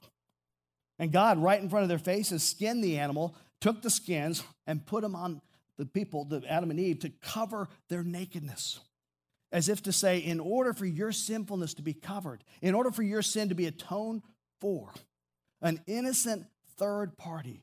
And 0.99 1.13
God, 1.13 1.39
right 1.39 1.61
in 1.61 1.69
front 1.69 1.83
of 1.83 1.89
their 1.89 1.99
faces, 1.99 2.43
skinned 2.43 2.83
the 2.83 2.99
animal, 2.99 3.35
took 3.61 3.83
the 3.83 3.91
skins, 3.91 4.43
and 4.67 4.85
put 4.87 5.03
them 5.03 5.15
on 5.15 5.43
the 5.77 5.87
people, 5.87 6.25
the 6.25 6.43
Adam 6.49 6.71
and 6.71 6.81
Eve, 6.81 7.01
to 7.01 7.11
cover 7.11 7.69
their 7.89 8.03
nakedness. 8.03 8.81
As 9.51 9.69
if 9.69 9.83
to 9.83 9.93
say, 9.93 10.19
in 10.19 10.41
order 10.41 10.73
for 10.73 10.87
your 10.87 11.13
sinfulness 11.13 11.75
to 11.75 11.83
be 11.83 11.93
covered, 11.93 12.43
in 12.63 12.75
order 12.75 12.91
for 12.91 13.03
your 13.03 13.21
sin 13.21 13.51
to 13.51 13.55
be 13.55 13.67
atoned 13.67 14.23
for, 14.61 14.93
an 15.61 15.81
innocent 15.87 16.47
third 16.79 17.19
party 17.19 17.63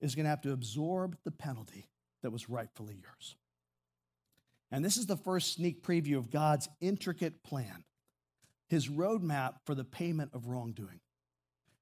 is 0.00 0.14
going 0.14 0.24
to 0.24 0.30
have 0.30 0.42
to 0.42 0.52
absorb 0.52 1.16
the 1.24 1.30
penalty 1.30 1.88
that 2.22 2.30
was 2.30 2.48
rightfully 2.48 2.94
yours. 3.00 3.36
And 4.70 4.84
this 4.84 4.96
is 4.96 5.06
the 5.06 5.16
first 5.16 5.54
sneak 5.54 5.82
preview 5.82 6.18
of 6.18 6.30
God's 6.30 6.68
intricate 6.80 7.42
plan, 7.42 7.84
his 8.68 8.88
roadmap 8.88 9.54
for 9.64 9.74
the 9.74 9.84
payment 9.84 10.32
of 10.34 10.46
wrongdoing. 10.46 11.00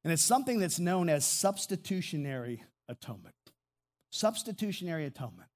And 0.05 0.13
it's 0.13 0.23
something 0.23 0.61
that's 0.61 0.79
known 0.79 1.09
as 1.09 1.25
substitutionary 1.25 2.63
atonement. 2.89 3.35
Substitutionary 4.11 5.05
atonement. 5.05 5.49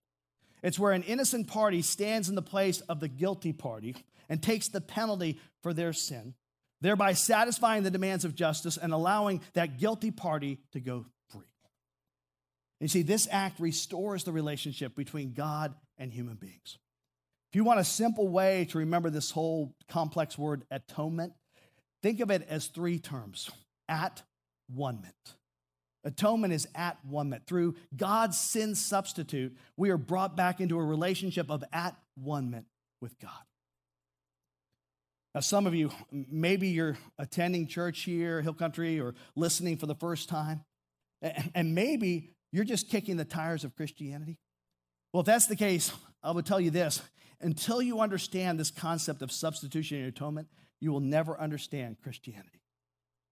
It's 0.63 0.79
where 0.79 0.93
an 0.93 1.05
innocent 1.05 1.47
party 1.47 1.83
stands 1.83 2.29
in 2.29 2.35
the 2.35 2.43
place 2.43 2.81
of 2.83 3.01
the 3.01 3.09
guilty 3.09 3.53
party 3.53 3.95
and 4.29 4.43
takes 4.43 4.69
the 4.69 4.81
penalty 4.81 5.39
for 5.63 5.73
their 5.73 5.93
sin, 5.93 6.35
thereby 6.81 7.13
satisfying 7.13 7.85
the 7.85 7.91
demands 7.91 8.25
of 8.25 8.35
justice 8.35 8.77
and 8.77 8.93
allowing 8.93 9.41
that 9.55 9.79
guilty 9.79 10.11
party 10.11 10.59
to 10.73 10.81
go 10.81 11.07
free. 11.29 11.47
You 12.81 12.89
see, 12.89 13.03
this 13.03 13.29
act 13.31 13.61
restores 13.61 14.25
the 14.25 14.33
relationship 14.33 14.97
between 14.97 15.33
God 15.33 15.75
and 15.97 16.13
human 16.13 16.35
beings. 16.35 16.79
If 17.51 17.57
you 17.57 17.65
want 17.65 17.81
a 17.81 17.85
simple 17.85 18.29
way 18.29 18.67
to 18.67 18.79
remember 18.79 19.11
this 19.11 19.33
whole 19.33 19.75
complex 19.89 20.39
word 20.39 20.63
atonement, 20.71 21.33
think 22.01 22.21
of 22.21 22.31
it 22.31 22.47
as 22.49 22.69
three 22.69 23.01
terms 23.01 23.51
at 23.89 24.23
one 24.73 25.01
ment. 25.03 25.35
Atonement 26.05 26.53
is 26.53 26.69
at 26.77 27.05
one 27.05 27.29
ment. 27.29 27.47
Through 27.47 27.75
God's 27.97 28.39
sin 28.39 28.77
substitute, 28.77 29.57
we 29.77 29.91
are 29.91 29.99
brought 29.99 30.37
back 30.37 30.61
into 30.61 30.79
a 30.79 30.85
relationship 30.85 31.51
of 31.51 31.65
at 31.73 31.97
one 32.15 32.51
ment 32.51 32.67
with 33.01 33.19
God. 33.19 33.33
Now, 35.35 35.41
some 35.41 35.67
of 35.67 35.75
you, 35.75 35.91
maybe 36.13 36.69
you're 36.69 36.99
attending 37.19 37.67
church 37.67 38.03
here, 38.03 38.43
Hill 38.43 38.55
Country, 38.55 39.01
or 39.01 39.15
listening 39.35 39.77
for 39.77 39.87
the 39.87 39.95
first 39.97 40.29
time, 40.29 40.65
and 41.55 41.75
maybe 41.75 42.31
you're 42.53 42.65
just 42.65 42.89
kicking 42.89 43.17
the 43.17 43.25
tires 43.25 43.65
of 43.65 43.75
Christianity. 43.75 44.39
Well, 45.13 45.21
if 45.21 45.27
that's 45.27 45.47
the 45.47 45.57
case, 45.57 45.93
I 46.23 46.31
would 46.33 46.47
tell 46.47 46.61
you 46.61 46.71
this 46.71 47.03
until 47.41 47.81
you 47.81 48.01
understand 48.01 48.59
this 48.59 48.71
concept 48.71 49.23
of 49.23 49.33
substitutionary 49.33 50.09
atonement, 50.09 50.49
you 50.81 50.93
will 50.93 51.01
never 51.01 51.39
understand 51.41 51.97
Christianity. 52.03 52.61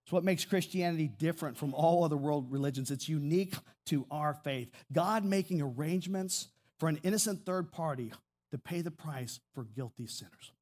It's 0.04 0.12
what 0.12 0.24
makes 0.24 0.46
Christianity 0.46 1.06
different 1.06 1.58
from 1.58 1.74
all 1.74 2.02
other 2.02 2.16
world 2.16 2.50
religions. 2.50 2.90
It's 2.90 3.08
unique 3.08 3.54
to 3.86 4.06
our 4.10 4.32
faith. 4.32 4.70
God 4.90 5.24
making 5.24 5.60
arrangements 5.60 6.48
for 6.78 6.88
an 6.88 6.98
innocent 7.02 7.44
third 7.44 7.70
party 7.72 8.12
to 8.50 8.58
pay 8.58 8.80
the 8.80 8.90
price 8.90 9.40
for 9.54 9.64
guilty 9.64 10.06
sinners. 10.06 10.52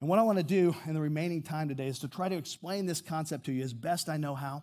And 0.00 0.08
what 0.08 0.18
I 0.18 0.22
want 0.22 0.38
to 0.38 0.44
do 0.44 0.74
in 0.86 0.94
the 0.94 1.00
remaining 1.00 1.42
time 1.42 1.68
today 1.68 1.88
is 1.88 1.98
to 2.00 2.08
try 2.08 2.28
to 2.28 2.36
explain 2.36 2.86
this 2.86 3.02
concept 3.02 3.44
to 3.46 3.52
you 3.52 3.62
as 3.62 3.74
best 3.74 4.08
I 4.08 4.16
know 4.16 4.34
how, 4.34 4.62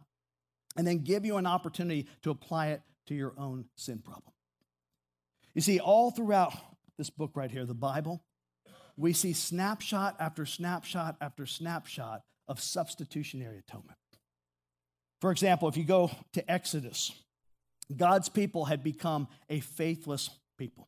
and 0.75 0.85
then 0.85 1.03
give 1.03 1.23
you 1.23 1.37
an 1.37 1.45
opportunity 1.45 2.07
to 2.23 2.31
apply 2.31 2.69
it 2.69 2.81
to 3.07 3.15
your 3.15 3.33
own 3.37 3.65
sin 3.75 3.99
problem. 3.99 4.33
You 5.53 5.61
see, 5.61 5.79
all 5.79 6.11
throughout 6.11 6.53
this 6.97 7.09
book 7.09 7.31
right 7.35 7.49
here, 7.49 7.65
the 7.65 7.73
Bible, 7.73 8.23
we 8.97 9.13
see 9.13 9.33
snapshot 9.33 10.15
after 10.19 10.45
snapshot 10.45 11.15
after 11.21 11.45
snapshot 11.45 12.21
of 12.47 12.59
substitutionary 12.59 13.59
atonement. 13.59 13.97
For 15.21 15.31
example, 15.31 15.67
if 15.67 15.77
you 15.77 15.83
go 15.83 16.11
to 16.33 16.51
Exodus, 16.51 17.11
God's 17.95 18.29
people 18.29 18.65
had 18.65 18.83
become 18.83 19.27
a 19.49 19.59
faithless 19.59 20.29
people. 20.57 20.87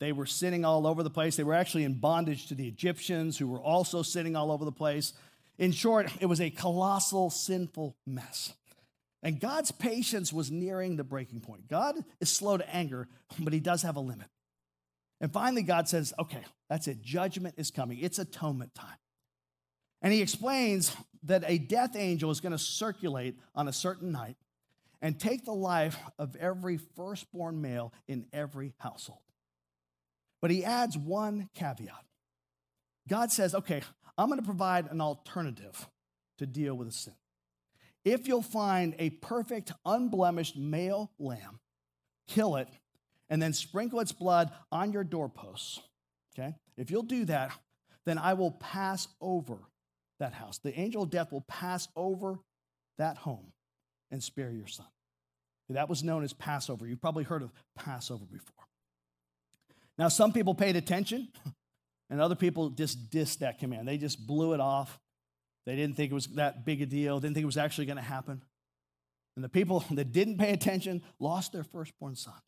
They 0.00 0.12
were 0.12 0.26
sinning 0.26 0.64
all 0.64 0.86
over 0.86 1.02
the 1.02 1.10
place. 1.10 1.36
They 1.36 1.42
were 1.42 1.54
actually 1.54 1.84
in 1.84 1.94
bondage 1.94 2.46
to 2.48 2.54
the 2.54 2.68
Egyptians, 2.68 3.38
who 3.38 3.48
were 3.48 3.60
also 3.60 4.02
sinning 4.02 4.36
all 4.36 4.52
over 4.52 4.64
the 4.64 4.72
place. 4.72 5.12
In 5.58 5.72
short, 5.72 6.08
it 6.20 6.26
was 6.26 6.40
a 6.40 6.50
colossal 6.50 7.30
sinful 7.30 7.96
mess. 8.06 8.52
And 9.22 9.40
God's 9.40 9.72
patience 9.72 10.32
was 10.32 10.50
nearing 10.50 10.96
the 10.96 11.04
breaking 11.04 11.40
point. 11.40 11.68
God 11.68 11.96
is 12.20 12.30
slow 12.30 12.56
to 12.56 12.74
anger, 12.74 13.08
but 13.38 13.52
he 13.52 13.60
does 13.60 13.82
have 13.82 13.96
a 13.96 14.00
limit. 14.00 14.28
And 15.20 15.32
finally, 15.32 15.62
God 15.62 15.88
says, 15.88 16.14
okay, 16.18 16.42
that's 16.70 16.86
it. 16.86 17.02
Judgment 17.02 17.56
is 17.58 17.70
coming. 17.72 17.98
It's 17.98 18.20
atonement 18.20 18.74
time. 18.74 18.96
And 20.00 20.12
he 20.12 20.22
explains 20.22 20.94
that 21.24 21.42
a 21.46 21.58
death 21.58 21.96
angel 21.96 22.30
is 22.30 22.40
going 22.40 22.52
to 22.52 22.58
circulate 22.58 23.36
on 23.56 23.66
a 23.66 23.72
certain 23.72 24.12
night 24.12 24.36
and 25.02 25.18
take 25.18 25.44
the 25.44 25.52
life 25.52 25.98
of 26.18 26.36
every 26.36 26.76
firstborn 26.76 27.60
male 27.60 27.92
in 28.06 28.26
every 28.32 28.74
household. 28.78 29.18
But 30.40 30.52
he 30.52 30.64
adds 30.64 30.96
one 30.96 31.48
caveat. 31.54 32.04
God 33.08 33.32
says, 33.32 33.54
okay, 33.54 33.82
I'm 34.16 34.28
going 34.28 34.40
to 34.40 34.46
provide 34.46 34.88
an 34.90 35.00
alternative 35.00 35.88
to 36.38 36.46
deal 36.46 36.74
with 36.74 36.88
a 36.88 36.92
sin. 36.92 37.14
If 38.04 38.28
you'll 38.28 38.42
find 38.42 38.94
a 38.98 39.10
perfect, 39.10 39.72
unblemished 39.84 40.56
male 40.56 41.10
lamb, 41.18 41.60
kill 42.26 42.56
it 42.56 42.68
and 43.30 43.42
then 43.42 43.52
sprinkle 43.52 44.00
its 44.00 44.12
blood 44.12 44.50
on 44.72 44.92
your 44.92 45.04
doorposts. 45.04 45.80
Okay? 46.38 46.54
If 46.76 46.90
you'll 46.90 47.02
do 47.02 47.24
that, 47.26 47.52
then 48.06 48.18
I 48.18 48.34
will 48.34 48.52
pass 48.52 49.08
over 49.20 49.58
that 50.18 50.32
house. 50.32 50.58
The 50.58 50.78
angel 50.78 51.02
of 51.02 51.10
death 51.10 51.32
will 51.32 51.42
pass 51.42 51.88
over 51.94 52.38
that 52.96 53.18
home 53.18 53.52
and 54.10 54.22
spare 54.22 54.50
your 54.50 54.66
son. 54.66 54.86
That 55.70 55.88
was 55.88 56.02
known 56.02 56.24
as 56.24 56.32
Passover. 56.32 56.86
You've 56.86 57.00
probably 57.00 57.24
heard 57.24 57.42
of 57.42 57.52
Passover 57.76 58.24
before. 58.24 58.64
Now, 59.98 60.08
some 60.08 60.32
people 60.32 60.54
paid 60.54 60.76
attention, 60.76 61.28
and 62.10 62.20
other 62.20 62.34
people 62.34 62.70
just 62.70 63.10
dissed 63.10 63.40
that 63.40 63.58
command. 63.58 63.86
They 63.86 63.98
just 63.98 64.26
blew 64.26 64.54
it 64.54 64.60
off. 64.60 64.98
They 65.68 65.76
didn't 65.76 65.96
think 65.96 66.10
it 66.10 66.14
was 66.14 66.28
that 66.28 66.64
big 66.64 66.80
a 66.80 66.86
deal, 66.86 67.20
didn't 67.20 67.34
think 67.34 67.42
it 67.42 67.46
was 67.46 67.58
actually 67.58 67.84
going 67.84 67.98
to 67.98 68.02
happen. 68.02 68.42
And 69.36 69.44
the 69.44 69.50
people 69.50 69.84
that 69.90 70.12
didn't 70.12 70.38
pay 70.38 70.54
attention 70.54 71.02
lost 71.20 71.52
their 71.52 71.62
firstborn 71.62 72.16
sons. 72.16 72.40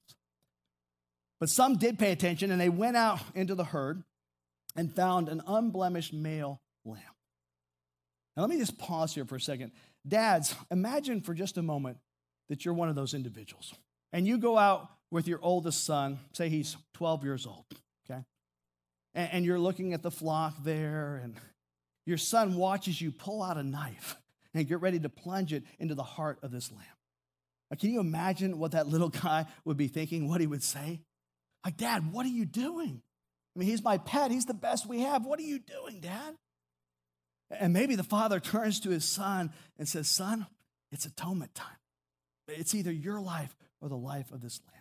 But 1.38 1.50
some 1.50 1.76
did 1.76 1.98
pay 1.98 2.12
attention 2.12 2.50
and 2.50 2.58
they 2.58 2.70
went 2.70 2.96
out 2.96 3.20
into 3.34 3.54
the 3.54 3.64
herd 3.64 4.02
and 4.74 4.90
found 4.90 5.28
an 5.28 5.42
unblemished 5.46 6.14
male 6.14 6.62
lamb. 6.86 7.02
Now, 8.38 8.44
let 8.44 8.48
me 8.48 8.56
just 8.56 8.78
pause 8.78 9.14
here 9.14 9.26
for 9.26 9.36
a 9.36 9.40
second. 9.40 9.72
Dads, 10.08 10.54
imagine 10.70 11.20
for 11.20 11.34
just 11.34 11.58
a 11.58 11.62
moment 11.62 11.98
that 12.48 12.64
you're 12.64 12.72
one 12.72 12.88
of 12.88 12.94
those 12.94 13.12
individuals 13.12 13.74
and 14.14 14.26
you 14.26 14.38
go 14.38 14.56
out 14.56 14.88
with 15.10 15.28
your 15.28 15.40
oldest 15.42 15.84
son, 15.84 16.20
say 16.32 16.48
he's 16.48 16.74
12 16.94 17.24
years 17.24 17.46
old, 17.46 17.66
okay? 18.10 18.24
And, 19.14 19.44
you're 19.44 19.58
looking 19.58 19.92
at 19.92 20.02
the 20.02 20.10
flock 20.10 20.54
there, 20.62 21.20
and 21.22 21.34
your 22.10 22.18
son 22.18 22.56
watches 22.56 23.00
you 23.00 23.12
pull 23.12 23.42
out 23.42 23.56
a 23.56 23.62
knife 23.62 24.16
and 24.54 24.68
get 24.68 24.80
ready 24.80 24.98
to 24.98 25.08
plunge 25.08 25.52
it 25.52 25.62
into 25.78 25.94
the 25.94 26.02
heart 26.02 26.38
of 26.42 26.50
this 26.50 26.70
lamb. 26.70 26.82
Now, 27.70 27.76
can 27.78 27.90
you 27.90 28.00
imagine 28.00 28.58
what 28.58 28.72
that 28.72 28.88
little 28.88 29.08
guy 29.08 29.46
would 29.64 29.78
be 29.78 29.88
thinking, 29.88 30.28
what 30.28 30.40
he 30.40 30.46
would 30.46 30.62
say? 30.62 31.00
Like, 31.64 31.76
Dad, 31.76 32.12
what 32.12 32.26
are 32.26 32.30
you 32.30 32.44
doing? 32.44 33.00
I 33.54 33.58
mean, 33.58 33.68
he's 33.68 33.82
my 33.82 33.98
pet. 33.98 34.30
He's 34.30 34.46
the 34.46 34.54
best 34.54 34.88
we 34.88 35.00
have. 35.00 35.24
What 35.24 35.38
are 35.38 35.44
you 35.44 35.58
doing, 35.58 36.00
Dad? 36.00 36.34
And 37.50 37.72
maybe 37.72 37.94
the 37.94 38.02
father 38.02 38.40
turns 38.40 38.80
to 38.80 38.90
his 38.90 39.04
son 39.04 39.52
and 39.78 39.88
says, 39.88 40.08
Son, 40.08 40.46
It's 40.92 41.06
atonement 41.06 41.54
time. 41.54 41.76
It's 42.48 42.74
either 42.74 42.90
your 42.90 43.20
life 43.20 43.54
or 43.80 43.88
the 43.88 43.96
life 43.96 44.32
of 44.32 44.40
this 44.40 44.60
lamb. 44.66 44.76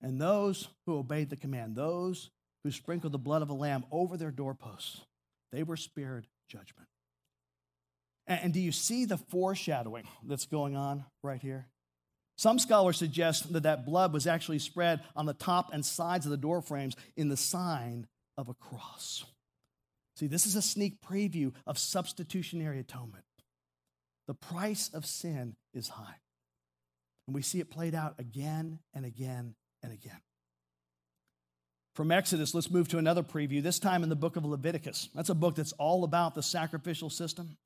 And 0.00 0.20
those 0.20 0.68
who 0.86 0.98
obeyed 0.98 1.30
the 1.30 1.36
command, 1.36 1.76
those 1.76 2.30
who 2.62 2.70
sprinkled 2.70 3.12
the 3.12 3.18
blood 3.18 3.42
of 3.42 3.50
a 3.50 3.54
lamb 3.54 3.84
over 3.90 4.16
their 4.16 4.30
doorposts, 4.30 5.02
they 5.54 5.62
were 5.62 5.76
spared 5.76 6.26
judgment. 6.48 6.88
And, 8.26 8.54
do 8.54 8.60
you 8.60 8.72
see 8.72 9.04
the 9.04 9.18
foreshadowing 9.18 10.08
that's 10.26 10.46
going 10.46 10.76
on 10.76 11.04
right 11.22 11.42
here? 11.42 11.66
Some 12.36 12.58
scholars 12.58 12.96
suggest 12.96 13.52
that 13.52 13.64
that 13.64 13.84
blood 13.84 14.12
was 14.12 14.26
actually 14.26 14.58
spread 14.58 15.00
on 15.14 15.26
the 15.26 15.34
top 15.34 15.72
and 15.72 15.84
sides 15.84 16.24
of 16.24 16.30
the 16.30 16.36
door 16.38 16.62
frames 16.62 16.96
in 17.16 17.28
the 17.28 17.36
sign 17.36 18.06
of 18.38 18.48
a 18.48 18.54
cross. 18.54 19.24
See, 20.16 20.26
this 20.26 20.46
is 20.46 20.56
a 20.56 20.62
sneak 20.62 21.02
preview 21.02 21.52
of 21.66 21.78
substitutionary 21.78 22.78
atonement. 22.80 23.24
The 24.26 24.34
price 24.34 24.90
of 24.94 25.04
sin 25.04 25.54
is 25.74 25.88
high. 25.88 26.16
And 27.26 27.34
we 27.34 27.42
see 27.42 27.60
it 27.60 27.70
played 27.70 27.94
out 27.94 28.14
again 28.18 28.78
and 28.94 29.04
again 29.04 29.54
and 29.82 29.92
again. 29.92 30.20
From 31.94 32.10
Exodus, 32.10 32.54
let's 32.54 32.70
move 32.70 32.88
to 32.88 32.98
another 32.98 33.22
preview, 33.22 33.62
this 33.62 33.78
time 33.78 34.02
in 34.02 34.08
the 34.08 34.16
book 34.16 34.36
of 34.36 34.44
Leviticus. 34.44 35.10
That's 35.14 35.28
a 35.28 35.34
book 35.34 35.54
that's 35.54 35.72
all 35.72 36.02
about 36.02 36.34
the 36.34 36.42
sacrificial 36.42 37.08
system. 37.08 37.56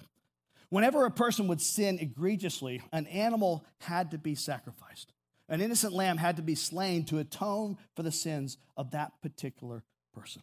Whenever 0.68 1.06
a 1.06 1.11
person 1.11 1.49
would 1.49 1.62
sin 1.62 1.99
egregiously, 1.99 2.82
an 2.92 3.06
animal 3.06 3.64
had 3.80 4.11
to 4.11 4.18
be 4.18 4.35
sacrificed. 4.35 5.14
An 5.49 5.62
innocent 5.62 5.94
lamb 5.94 6.18
had 6.18 6.37
to 6.37 6.42
be 6.42 6.54
slain 6.54 7.04
to 7.06 7.18
atone 7.18 7.78
for 7.97 8.02
the 8.02 8.12
sins 8.12 8.58
of 8.76 8.90
that 8.90 9.12
particular 9.23 9.82
person. 10.14 10.42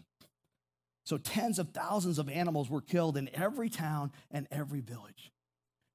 So, 1.03 1.19
tens 1.19 1.59
of 1.59 1.69
thousands 1.69 2.17
of 2.17 2.27
animals 2.27 2.71
were 2.71 2.81
killed 2.81 3.15
in 3.15 3.29
every 3.35 3.69
town 3.69 4.11
and 4.31 4.47
every 4.49 4.79
village. 4.79 5.31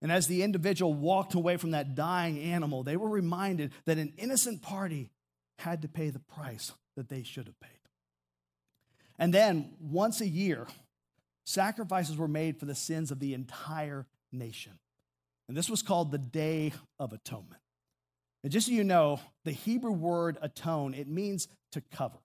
And 0.00 0.12
as 0.12 0.28
the 0.28 0.44
individual 0.44 0.94
walked 0.94 1.34
away 1.34 1.56
from 1.56 1.72
that 1.72 1.96
dying 1.96 2.38
animal, 2.38 2.84
they 2.84 2.96
were 2.96 3.08
reminded 3.08 3.72
that 3.86 3.98
an 3.98 4.12
innocent 4.16 4.62
party 4.62 5.10
had 5.58 5.82
to 5.82 5.88
pay 5.88 6.10
the 6.10 6.20
price 6.20 6.72
that 6.96 7.08
they 7.08 7.24
should 7.24 7.46
have 7.46 7.58
paid. 7.58 7.79
And 9.20 9.32
then, 9.34 9.74
once 9.78 10.22
a 10.22 10.26
year, 10.26 10.66
sacrifices 11.44 12.16
were 12.16 12.26
made 12.26 12.58
for 12.58 12.64
the 12.64 12.74
sins 12.74 13.10
of 13.10 13.20
the 13.20 13.34
entire 13.34 14.06
nation. 14.32 14.72
And 15.46 15.56
this 15.56 15.68
was 15.68 15.82
called 15.82 16.10
the 16.10 16.18
Day 16.18 16.72
of 16.98 17.12
Atonement. 17.12 17.60
And 18.42 18.50
just 18.50 18.68
so 18.68 18.72
you 18.72 18.82
know, 18.82 19.20
the 19.44 19.52
Hebrew 19.52 19.92
word 19.92 20.38
atone, 20.40 20.94
it 20.94 21.06
means 21.06 21.48
to 21.72 21.82
cover. 21.92 22.18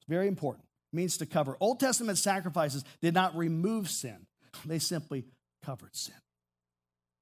It's 0.00 0.08
very 0.08 0.26
important. 0.26 0.64
It 0.92 0.96
means 0.96 1.16
to 1.18 1.26
cover. 1.26 1.56
Old 1.60 1.78
Testament 1.78 2.18
sacrifices 2.18 2.84
did 3.00 3.14
not 3.14 3.36
remove 3.36 3.88
sin, 3.88 4.26
they 4.66 4.80
simply 4.80 5.24
covered 5.64 5.94
sin. 5.94 6.14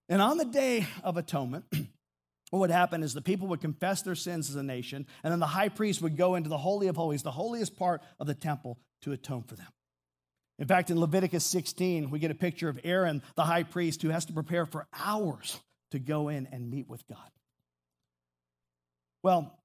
And 0.08 0.22
on 0.22 0.38
the 0.38 0.46
Day 0.46 0.87
of 1.04 1.18
Atonement, 1.18 1.66
what 2.50 2.59
would 2.61 2.71
happen 2.71 3.02
is 3.02 3.14
the 3.14 3.23
people 3.23 3.49
would 3.49 3.61
confess 3.61 4.02
their 4.02 4.16
sins 4.16 4.50
as 4.50 4.57
a 4.57 4.62
nation, 4.62 5.07
and 5.23 5.33
then 5.33 5.38
the 5.38 5.47
high 5.47 5.69
priest 5.69 6.02
would 6.02 6.16
go 6.16 6.35
into 6.35 6.49
the 6.49 6.59
Holy 6.59 6.88
of 6.88 6.97
Holies, 6.97 7.23
the 7.23 7.30
holiest 7.30 7.76
part 7.76 8.02
of 8.19 8.26
the 8.26 8.35
temple, 8.35 8.78
to 9.02 9.12
atone 9.12 9.45
for 9.45 9.54
them. 9.54 9.69
In 10.59 10.66
fact, 10.66 10.90
in 10.90 11.00
Leviticus 11.00 11.45
16, 11.47 12.11
we 12.11 12.19
get 12.19 12.30
a 12.30 12.35
picture 12.35 12.69
of 12.69 12.78
Aaron, 12.85 13.23
the 13.35 13.45
high 13.45 13.62
priest, 13.62 14.02
who 14.02 14.11
has 14.11 14.26
to 14.26 14.33
prepare 14.33 14.66
for 14.66 14.87
hours 14.92 15.59
to 15.92 15.99
go 15.99 16.28
in 16.28 16.49
and 16.52 16.71
meet 16.71 16.88
with 16.88 17.07
God. 17.09 17.30
Well, 19.23 19.59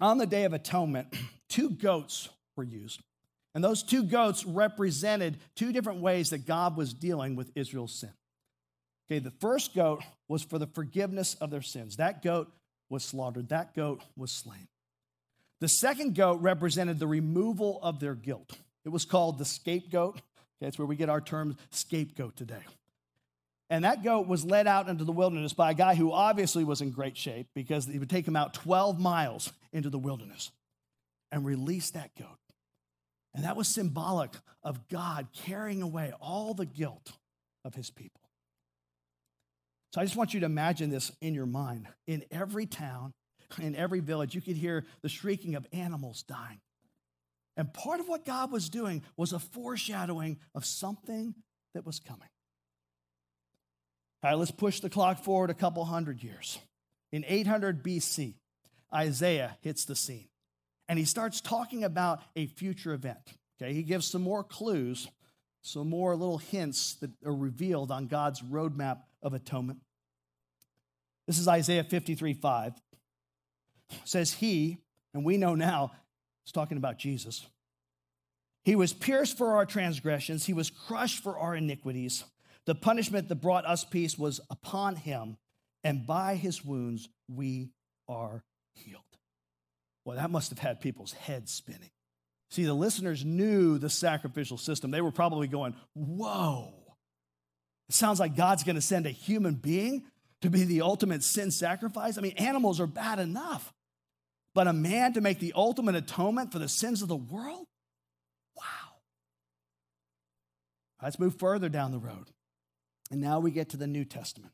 on 0.00 0.18
the 0.18 0.26
Day 0.26 0.44
of 0.44 0.52
Atonement, 0.52 1.14
two 1.48 1.70
goats 1.70 2.28
were 2.56 2.64
used. 2.64 3.00
And 3.54 3.62
those 3.62 3.82
two 3.82 4.02
goats 4.02 4.44
represented 4.44 5.38
two 5.54 5.72
different 5.72 6.00
ways 6.00 6.30
that 6.30 6.46
God 6.46 6.76
was 6.76 6.92
dealing 6.92 7.36
with 7.36 7.52
Israel's 7.54 7.94
sin. 7.94 8.12
Okay, 9.06 9.18
the 9.18 9.30
first 9.30 9.74
goat 9.74 10.02
was 10.28 10.42
for 10.42 10.58
the 10.58 10.66
forgiveness 10.66 11.34
of 11.34 11.50
their 11.50 11.62
sins. 11.62 11.96
That 11.96 12.22
goat 12.22 12.50
was 12.88 13.04
slaughtered, 13.04 13.48
that 13.48 13.74
goat 13.74 14.02
was 14.16 14.32
slain. 14.32 14.68
The 15.60 15.68
second 15.68 16.14
goat 16.14 16.40
represented 16.40 16.98
the 16.98 17.06
removal 17.06 17.78
of 17.82 18.00
their 18.00 18.14
guilt. 18.14 18.58
It 18.84 18.90
was 18.90 19.04
called 19.04 19.38
the 19.38 19.44
scapegoat. 19.44 20.16
Okay, 20.16 20.22
that's 20.60 20.78
where 20.78 20.86
we 20.86 20.96
get 20.96 21.08
our 21.08 21.20
term 21.20 21.56
scapegoat 21.70 22.36
today. 22.36 22.62
And 23.70 23.84
that 23.84 24.02
goat 24.04 24.26
was 24.26 24.44
led 24.44 24.66
out 24.66 24.88
into 24.88 25.04
the 25.04 25.12
wilderness 25.12 25.52
by 25.52 25.70
a 25.70 25.74
guy 25.74 25.94
who 25.94 26.12
obviously 26.12 26.64
was 26.64 26.80
in 26.80 26.90
great 26.90 27.16
shape 27.16 27.48
because 27.54 27.86
he 27.86 27.98
would 27.98 28.10
take 28.10 28.28
him 28.28 28.36
out 28.36 28.54
12 28.54 29.00
miles 29.00 29.52
into 29.72 29.90
the 29.90 29.98
wilderness 29.98 30.50
and 31.32 31.44
release 31.44 31.90
that 31.92 32.10
goat. 32.18 32.38
And 33.34 33.44
that 33.44 33.56
was 33.56 33.66
symbolic 33.68 34.30
of 34.62 34.86
God 34.88 35.28
carrying 35.32 35.82
away 35.82 36.12
all 36.20 36.54
the 36.54 36.66
guilt 36.66 37.12
of 37.64 37.74
his 37.74 37.90
people. 37.90 38.20
So 39.94 40.00
I 40.00 40.04
just 40.04 40.16
want 40.16 40.34
you 40.34 40.40
to 40.40 40.46
imagine 40.46 40.90
this 40.90 41.12
in 41.20 41.34
your 41.34 41.46
mind. 41.46 41.86
In 42.08 42.24
every 42.32 42.66
town, 42.66 43.12
in 43.62 43.76
every 43.76 44.00
village, 44.00 44.34
you 44.34 44.40
could 44.40 44.56
hear 44.56 44.84
the 45.02 45.08
shrieking 45.08 45.54
of 45.54 45.68
animals 45.72 46.24
dying. 46.24 46.58
And 47.56 47.72
part 47.72 48.00
of 48.00 48.08
what 48.08 48.24
God 48.24 48.50
was 48.50 48.68
doing 48.68 49.04
was 49.16 49.32
a 49.32 49.38
foreshadowing 49.38 50.38
of 50.52 50.64
something 50.64 51.36
that 51.74 51.86
was 51.86 52.00
coming. 52.00 52.26
All 54.24 54.30
right, 54.30 54.36
let's 54.36 54.50
push 54.50 54.80
the 54.80 54.90
clock 54.90 55.22
forward 55.22 55.50
a 55.50 55.54
couple 55.54 55.84
hundred 55.84 56.24
years. 56.24 56.58
In 57.12 57.24
800 57.28 57.84
BC, 57.84 58.34
Isaiah 58.92 59.56
hits 59.60 59.84
the 59.84 59.94
scene 59.94 60.26
and 60.88 60.98
he 60.98 61.04
starts 61.04 61.40
talking 61.40 61.84
about 61.84 62.20
a 62.34 62.46
future 62.46 62.94
event. 62.94 63.34
Okay, 63.62 63.72
he 63.72 63.84
gives 63.84 64.08
some 64.08 64.22
more 64.22 64.42
clues, 64.42 65.06
some 65.62 65.88
more 65.88 66.16
little 66.16 66.38
hints 66.38 66.94
that 66.94 67.12
are 67.24 67.32
revealed 67.32 67.92
on 67.92 68.08
God's 68.08 68.42
roadmap 68.42 69.02
of 69.24 69.34
atonement. 69.34 69.80
This 71.26 71.38
is 71.38 71.48
Isaiah 71.48 71.84
53 71.84 72.34
5. 72.34 72.72
It 73.90 73.98
says, 74.04 74.34
He, 74.34 74.78
and 75.12 75.24
we 75.24 75.36
know 75.36 75.54
now 75.54 75.92
He's 76.44 76.52
talking 76.52 76.76
about 76.76 76.98
Jesus. 76.98 77.46
He 78.64 78.76
was 78.76 78.92
pierced 78.92 79.36
for 79.36 79.56
our 79.56 79.66
transgressions, 79.66 80.46
he 80.46 80.52
was 80.52 80.70
crushed 80.70 81.22
for 81.22 81.38
our 81.38 81.54
iniquities. 81.54 82.24
The 82.66 82.74
punishment 82.74 83.28
that 83.28 83.36
brought 83.36 83.66
us 83.66 83.84
peace 83.84 84.16
was 84.16 84.40
upon 84.48 84.96
him, 84.96 85.36
and 85.82 86.06
by 86.06 86.36
his 86.36 86.64
wounds 86.64 87.10
we 87.28 87.70
are 88.08 88.42
healed. 88.74 89.02
Well, 90.06 90.16
that 90.16 90.30
must 90.30 90.48
have 90.48 90.58
had 90.58 90.80
people's 90.80 91.12
heads 91.12 91.52
spinning. 91.52 91.90
See, 92.50 92.64
the 92.64 92.72
listeners 92.72 93.22
knew 93.22 93.78
the 93.78 93.90
sacrificial 93.90 94.56
system. 94.56 94.90
They 94.90 95.02
were 95.02 95.10
probably 95.10 95.46
going, 95.46 95.74
Whoa, 95.94 96.72
it 97.88 97.94
sounds 97.94 98.20
like 98.20 98.36
God's 98.36 98.64
going 98.64 98.76
to 98.76 98.82
send 98.82 99.06
a 99.06 99.10
human 99.10 99.54
being 99.54 100.04
to 100.42 100.50
be 100.50 100.64
the 100.64 100.82
ultimate 100.82 101.22
sin 101.22 101.50
sacrifice. 101.50 102.18
I 102.18 102.20
mean, 102.20 102.34
animals 102.36 102.80
are 102.80 102.86
bad 102.86 103.18
enough. 103.18 103.72
But 104.54 104.68
a 104.68 104.72
man 104.72 105.12
to 105.14 105.20
make 105.20 105.40
the 105.40 105.52
ultimate 105.56 105.96
atonement 105.96 106.52
for 106.52 106.58
the 106.58 106.68
sins 106.68 107.02
of 107.02 107.08
the 107.08 107.16
world? 107.16 107.66
Wow. 108.56 108.98
Let's 111.02 111.18
move 111.18 111.38
further 111.38 111.68
down 111.68 111.90
the 111.90 111.98
road. 111.98 112.30
And 113.10 113.20
now 113.20 113.40
we 113.40 113.50
get 113.50 113.70
to 113.70 113.76
the 113.76 113.86
New 113.86 114.04
Testament. 114.04 114.52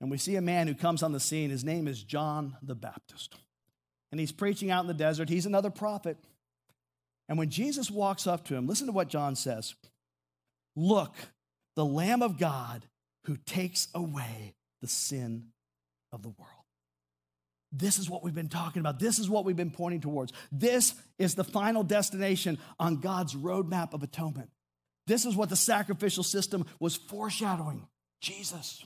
And 0.00 0.10
we 0.10 0.18
see 0.18 0.36
a 0.36 0.42
man 0.42 0.66
who 0.66 0.74
comes 0.74 1.02
on 1.02 1.12
the 1.12 1.20
scene. 1.20 1.50
His 1.50 1.64
name 1.64 1.86
is 1.86 2.02
John 2.02 2.56
the 2.62 2.74
Baptist. 2.74 3.36
And 4.10 4.20
he's 4.20 4.32
preaching 4.32 4.70
out 4.70 4.82
in 4.82 4.88
the 4.88 4.94
desert. 4.94 5.28
He's 5.28 5.46
another 5.46 5.70
prophet. 5.70 6.16
And 7.28 7.38
when 7.38 7.50
Jesus 7.50 7.90
walks 7.90 8.26
up 8.26 8.44
to 8.46 8.54
him, 8.54 8.66
listen 8.66 8.86
to 8.86 8.92
what 8.92 9.08
John 9.08 9.36
says 9.36 9.74
Look, 10.74 11.14
the 11.76 11.84
Lamb 11.84 12.22
of 12.22 12.38
God 12.38 12.84
who 13.24 13.36
takes 13.36 13.86
away 13.94 14.54
the 14.80 14.88
sin 14.88 15.48
of 16.12 16.22
the 16.22 16.30
world. 16.30 16.50
This 17.72 17.98
is 17.98 18.08
what 18.08 18.22
we've 18.22 18.34
been 18.34 18.48
talking 18.48 18.80
about. 18.80 18.98
This 18.98 19.18
is 19.18 19.28
what 19.28 19.44
we've 19.44 19.56
been 19.56 19.70
pointing 19.70 20.00
towards. 20.00 20.32
This 20.50 20.94
is 21.18 21.34
the 21.34 21.44
final 21.44 21.82
destination 21.82 22.58
on 22.78 22.96
God's 22.96 23.34
roadmap 23.34 23.92
of 23.92 24.02
atonement. 24.02 24.50
This 25.06 25.24
is 25.24 25.36
what 25.36 25.50
the 25.50 25.56
sacrificial 25.56 26.24
system 26.24 26.64
was 26.80 26.96
foreshadowing 26.96 27.86
Jesus. 28.20 28.84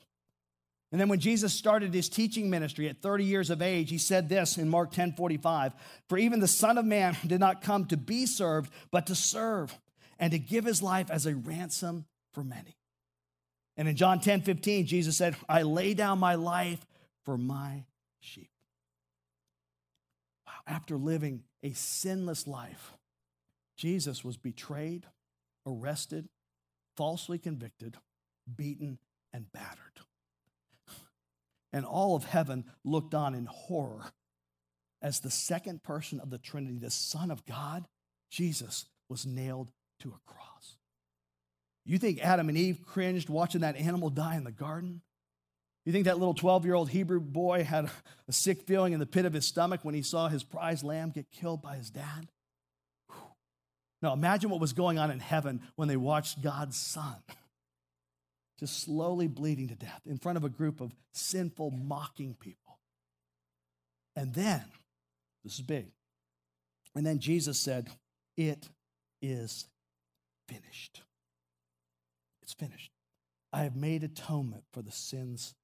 And 0.92 1.00
then 1.00 1.08
when 1.08 1.20
Jesus 1.20 1.52
started 1.52 1.94
his 1.94 2.08
teaching 2.08 2.50
ministry 2.50 2.88
at 2.88 3.00
30 3.00 3.24
years 3.24 3.50
of 3.50 3.62
age, 3.62 3.90
he 3.90 3.98
said 3.98 4.28
this 4.28 4.58
in 4.58 4.68
Mark 4.68 4.90
10 4.90 5.12
45 5.12 5.72
For 6.08 6.18
even 6.18 6.40
the 6.40 6.48
Son 6.48 6.78
of 6.78 6.84
Man 6.84 7.16
did 7.24 7.38
not 7.38 7.62
come 7.62 7.84
to 7.86 7.96
be 7.96 8.26
served, 8.26 8.72
but 8.90 9.06
to 9.06 9.14
serve 9.14 9.78
and 10.18 10.32
to 10.32 10.38
give 10.38 10.64
his 10.64 10.82
life 10.82 11.10
as 11.10 11.26
a 11.26 11.36
ransom 11.36 12.06
for 12.32 12.42
many. 12.42 12.79
And 13.76 13.88
in 13.88 13.96
John 13.96 14.20
10 14.20 14.42
15, 14.42 14.86
Jesus 14.86 15.16
said, 15.16 15.36
I 15.48 15.62
lay 15.62 15.94
down 15.94 16.18
my 16.18 16.34
life 16.34 16.84
for 17.24 17.38
my 17.38 17.84
sheep 18.20 18.50
Wow, 20.46 20.52
after 20.66 20.96
living 20.96 21.42
a 21.62 21.72
sinless 21.72 22.46
life, 22.46 22.92
Jesus 23.76 24.24
was 24.24 24.36
betrayed, 24.36 25.06
arrested, 25.66 26.28
falsely 26.96 27.38
convicted, 27.38 27.96
beaten, 28.56 28.98
and 29.32 29.50
battered. 29.52 30.00
And 31.72 31.86
all 31.86 32.16
of 32.16 32.24
heaven 32.24 32.64
looked 32.84 33.14
on 33.14 33.34
in 33.34 33.46
horror 33.46 34.12
as 35.00 35.20
the 35.20 35.30
second 35.30 35.82
person 35.82 36.20
of 36.20 36.30
the 36.30 36.38
Trinity, 36.38 36.78
the 36.78 36.90
Son 36.90 37.30
of 37.30 37.46
God, 37.46 37.86
Jesus, 38.30 38.86
was 39.08 39.24
nailed 39.24 39.70
to 40.00 40.08
a 40.08 40.30
cross. 40.30 40.49
You 41.84 41.98
think 41.98 42.20
Adam 42.20 42.48
and 42.48 42.58
Eve 42.58 42.80
cringed 42.84 43.28
watching 43.28 43.62
that 43.62 43.76
animal 43.76 44.10
die 44.10 44.36
in 44.36 44.44
the 44.44 44.52
garden? 44.52 45.02
You 45.84 45.92
think 45.92 46.04
that 46.04 46.18
little 46.18 46.34
12 46.34 46.64
year 46.64 46.74
old 46.74 46.90
Hebrew 46.90 47.20
boy 47.20 47.64
had 47.64 47.90
a 48.28 48.32
sick 48.32 48.62
feeling 48.62 48.92
in 48.92 49.00
the 49.00 49.06
pit 49.06 49.24
of 49.24 49.32
his 49.32 49.46
stomach 49.46 49.80
when 49.82 49.94
he 49.94 50.02
saw 50.02 50.28
his 50.28 50.44
prized 50.44 50.84
lamb 50.84 51.10
get 51.10 51.30
killed 51.30 51.62
by 51.62 51.76
his 51.76 51.90
dad? 51.90 52.28
Now, 54.02 54.12
imagine 54.12 54.50
what 54.50 54.60
was 54.60 54.72
going 54.72 54.98
on 54.98 55.10
in 55.10 55.20
heaven 55.20 55.60
when 55.76 55.88
they 55.88 55.96
watched 55.96 56.42
God's 56.42 56.76
son 56.76 57.16
just 58.58 58.82
slowly 58.82 59.26
bleeding 59.26 59.68
to 59.68 59.74
death 59.74 60.02
in 60.06 60.18
front 60.18 60.38
of 60.38 60.44
a 60.44 60.48
group 60.48 60.80
of 60.80 60.92
sinful, 61.12 61.70
mocking 61.70 62.34
people. 62.38 62.78
And 64.16 64.34
then, 64.34 64.64
this 65.44 65.54
is 65.54 65.62
big, 65.62 65.86
and 66.94 67.06
then 67.06 67.20
Jesus 67.20 67.58
said, 67.58 67.88
It 68.36 68.68
is 69.22 69.66
finished. 70.48 71.02
It's 72.50 72.58
finished. 72.58 72.90
I 73.52 73.62
have 73.62 73.76
made 73.76 74.02
atonement 74.02 74.64
for 74.72 74.82
the 74.82 74.90
sins 74.90 75.54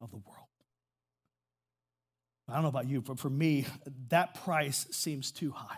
of 0.00 0.10
the 0.10 0.16
world. 0.16 0.48
I 2.48 2.54
don't 2.54 2.62
know 2.62 2.68
about 2.68 2.88
you, 2.88 3.02
but 3.02 3.18
for 3.18 3.28
me, 3.28 3.66
that 4.08 4.34
price 4.42 4.86
seems 4.90 5.30
too 5.30 5.50
high. 5.50 5.76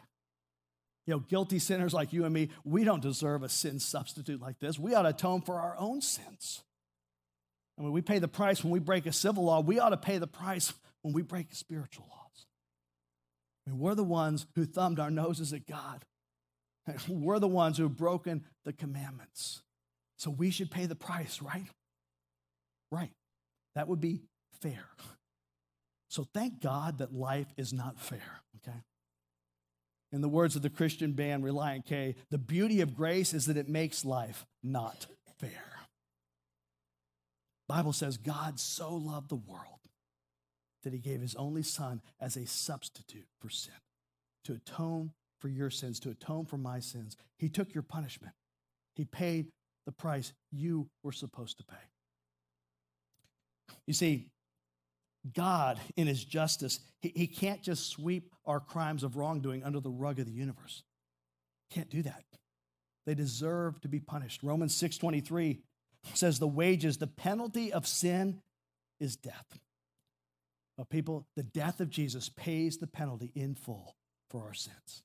You 1.07 1.15
know, 1.15 1.19
guilty 1.21 1.59
sinners 1.59 1.93
like 1.93 2.13
you 2.13 2.25
and 2.25 2.33
me, 2.33 2.51
we 2.65 2.85
don't 2.85 3.03
deserve 3.03 3.43
a 3.43 3.49
sin 3.49 3.81
substitute 3.81 4.41
like 4.41 4.61
this. 4.61 4.79
We 4.79 4.95
ought 4.95 5.03
to 5.03 5.09
atone 5.09 5.43
for 5.43 5.59
our 5.61 5.77
own 5.79 6.01
sins. 6.01 6.63
And 7.77 7.85
when 7.85 7.93
we 7.93 8.03
pay 8.03 8.21
the 8.21 8.29
price 8.29 8.63
when 8.63 8.73
we 8.73 8.79
break 8.79 9.07
a 9.07 9.13
civil 9.13 9.45
law, 9.45 9.61
we 9.61 9.81
ought 9.81 9.91
to 9.91 9.97
pay 9.97 10.19
the 10.19 10.29
price 10.29 10.73
when 11.03 11.13
we 11.13 11.23
break 11.23 11.49
spiritual 11.55 12.07
laws. 12.09 12.47
I 13.67 13.71
mean, 13.71 13.81
we're 13.81 13.97
the 13.97 14.05
ones 14.05 14.47
who 14.55 14.65
thumbed 14.65 15.01
our 15.01 15.11
noses 15.11 15.53
at 15.53 15.67
God. 15.67 16.05
We're 17.09 17.41
the 17.41 17.49
ones 17.49 17.79
who 17.79 17.83
have 17.83 17.97
broken 17.97 18.45
the 18.65 18.73
commandments. 18.73 19.63
So 20.17 20.31
we 20.31 20.51
should 20.51 20.71
pay 20.71 20.87
the 20.87 20.95
price, 20.95 21.41
right? 21.43 21.67
Right. 22.91 23.13
That 23.75 23.89
would 23.89 24.01
be 24.01 24.23
fair. 24.61 24.87
So 26.09 26.27
thank 26.33 26.61
God 26.61 26.99
that 26.99 27.13
life 27.13 27.53
is 27.57 27.73
not 27.73 28.01
fair, 28.01 28.43
okay? 28.57 28.79
In 30.13 30.21
the 30.21 30.29
words 30.29 30.57
of 30.57 30.63
the 30.63 30.71
Christian 30.71 31.13
band 31.13 31.45
Relient 31.45 31.85
K, 31.85 32.15
the 32.31 32.39
beauty 32.39 32.81
of 32.81 32.95
grace 32.95 33.35
is 33.35 33.47
that 33.47 33.57
it 33.57 33.69
makes 33.69 34.05
life 34.05 34.47
not 34.63 35.07
fair. 35.39 35.51
Bible 37.69 37.93
says 37.93 38.17
God 38.17 38.61
so 38.61 38.95
loved 38.95 39.29
the 39.29 39.35
world 39.35 39.81
that 40.85 40.93
he 40.93 41.01
gave 41.01 41.21
his 41.21 41.35
only 41.35 41.65
son 41.65 42.01
as 42.21 42.37
a 42.37 42.47
substitute 42.47 43.27
for 43.41 43.51
sin 43.51 43.75
to 44.45 44.53
atone 44.55 45.11
for 45.41 45.49
your 45.49 45.71
sins, 45.71 45.99
to 46.01 46.11
atone 46.11 46.47
for 46.47 46.57
my 46.57 46.79
sins. 46.79 47.17
He 47.37 47.49
took 47.49 47.75
your 47.75 47.83
punishment. 47.83 48.35
He 48.95 49.05
paid 49.05 49.49
the 49.87 49.93
price 49.93 50.33
you 50.53 50.89
were 51.03 51.13
supposed 51.13 51.59
to 51.59 51.65
pay. 51.65 51.77
You 53.87 53.95
see, 53.95 54.29
God, 55.35 55.81
in 55.97 56.07
his 56.07 56.25
justice, 56.25 56.81
he, 57.01 57.13
he 57.15 57.27
can't 57.27 57.63
just 57.63 57.89
sweep 57.89 58.35
our 58.45 58.61
crimes 58.61 59.03
of 59.03 59.17
wrongdoing 59.17 59.65
under 59.65 59.81
the 59.81 59.91
rug 59.91 60.19
of 60.19 60.27
the 60.27 60.33
universe. 60.33 60.83
Can't 61.71 61.91
do 61.91 62.03
that. 62.03 62.25
They 63.07 63.15
deserve 63.15 63.81
to 63.83 63.89
be 63.89 64.01
punished. 64.01 64.43
Romans 64.43 64.75
6:23 64.75 65.63
says 66.15 66.39
the 66.39 66.47
wages, 66.47 66.99
the 66.99 67.07
penalty 67.07 67.73
of 67.73 67.87
sin 67.87 68.41
is 69.01 69.17
death. 69.17 69.59
But 70.77 70.91
people, 70.91 71.27
the 71.37 71.43
death 71.43 71.81
of 71.81 71.91
Jesus 71.91 72.29
pays 72.29 72.79
the 72.79 72.87
penalty 72.87 73.33
in 73.35 73.55
full 73.55 73.97
for 74.31 74.45
our 74.45 74.55
sins. 74.55 75.03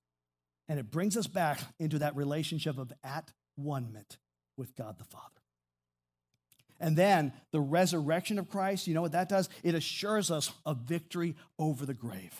And 0.67 0.79
it 0.79 0.91
brings 0.91 1.17
us 1.17 1.27
back 1.27 1.59
into 1.79 1.99
that 1.99 2.15
relationship 2.15 2.77
of 2.77 2.91
at 3.03 3.31
one 3.55 3.91
with 4.57 4.75
God 4.75 4.97
the 4.97 5.05
Father. 5.05 5.41
And 6.79 6.97
then 6.97 7.31
the 7.51 7.61
resurrection 7.61 8.39
of 8.39 8.49
Christ, 8.49 8.87
you 8.87 8.93
know 8.93 9.01
what 9.01 9.11
that 9.11 9.29
does? 9.29 9.49
It 9.63 9.75
assures 9.75 10.31
us 10.31 10.51
of 10.65 10.77
victory 10.77 11.35
over 11.59 11.85
the 11.85 11.93
grave, 11.93 12.33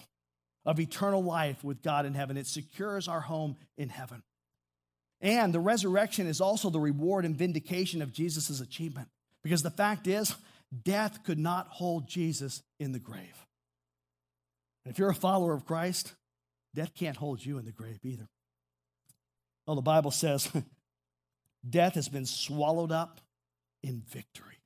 of 0.66 0.80
eternal 0.80 1.24
life 1.24 1.64
with 1.64 1.84
God 1.84 2.06
in 2.08 2.16
heaven. 2.16 2.38
It 2.38 2.48
secures 2.48 3.08
our 3.08 3.22
home 3.22 3.56
in 3.78 3.90
heaven. 3.90 4.24
And 5.22 5.54
the 5.54 5.60
resurrection 5.60 6.26
is 6.26 6.42
also 6.42 6.72
the 6.72 6.80
reward 6.80 7.24
and 7.24 7.36
vindication 7.36 8.02
of 8.02 8.12
Jesus' 8.12 8.60
achievement. 8.60 9.10
Because 9.44 9.62
the 9.62 9.70
fact 9.70 10.08
is, 10.08 10.36
death 10.84 11.24
could 11.24 11.40
not 11.40 11.68
hold 11.68 12.08
Jesus 12.08 12.64
in 12.80 12.92
the 12.92 13.00
grave. 13.00 13.46
And 14.84 14.92
if 14.92 14.98
you're 14.98 15.10
a 15.10 15.16
follower 15.16 15.54
of 15.54 15.66
Christ, 15.66 16.14
death 16.74 16.96
can't 16.96 17.18
hold 17.18 17.46
you 17.46 17.60
in 17.60 17.66
the 17.66 17.72
grave 17.72 18.00
either. 18.04 18.28
Well, 19.68 19.76
the 19.76 19.84
Bible 19.84 20.12
says 20.12 20.50
death 21.68 21.96
has 21.96 22.10
been 22.10 22.26
swallowed 22.26 22.92
up 22.92 23.22
in 23.84 24.02
victory. 24.10 24.62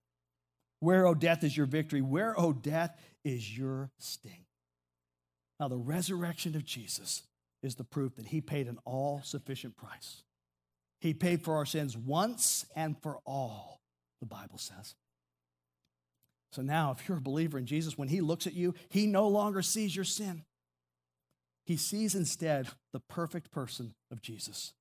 Where, 0.80 1.06
O 1.06 1.12
oh, 1.12 1.14
death, 1.14 1.44
is 1.44 1.56
your 1.56 1.66
victory? 1.66 2.02
Where, 2.02 2.40
O 2.40 2.48
oh, 2.48 2.54
death, 2.54 2.98
is 3.24 3.58
your 3.58 3.92
sting? 4.00 4.46
Now, 5.60 5.68
the 5.68 5.78
resurrection 5.78 6.56
of 6.56 6.66
Jesus 6.66 7.24
is 7.64 7.76
the 7.76 7.84
proof 7.84 8.16
that 8.16 8.28
he 8.28 8.42
paid 8.42 8.68
an 8.68 8.78
all 8.86 9.22
sufficient 9.24 9.78
price. 9.78 10.24
He 11.00 11.14
paid 11.14 11.44
for 11.44 11.56
our 11.56 11.66
sins 11.66 11.98
once 11.98 12.66
and 12.76 12.96
for 13.02 13.20
all, 13.26 13.82
the 14.20 14.28
Bible 14.28 14.58
says. 14.58 14.96
So 16.52 16.62
now, 16.62 16.92
if 16.92 17.08
you're 17.08 17.18
a 17.18 17.22
believer 17.22 17.58
in 17.58 17.66
Jesus, 17.66 17.98
when 17.98 18.08
he 18.08 18.22
looks 18.22 18.48
at 18.48 18.54
you, 18.54 18.76
he 18.90 19.08
no 19.08 19.28
longer 19.28 19.62
sees 19.62 19.96
your 19.96 20.06
sin. 20.06 20.44
He 21.66 21.78
sees 21.78 22.16
instead 22.16 22.68
the 22.94 23.02
perfect 23.10 23.52
person 23.52 23.94
of 24.12 24.22
Jesus. 24.22 24.74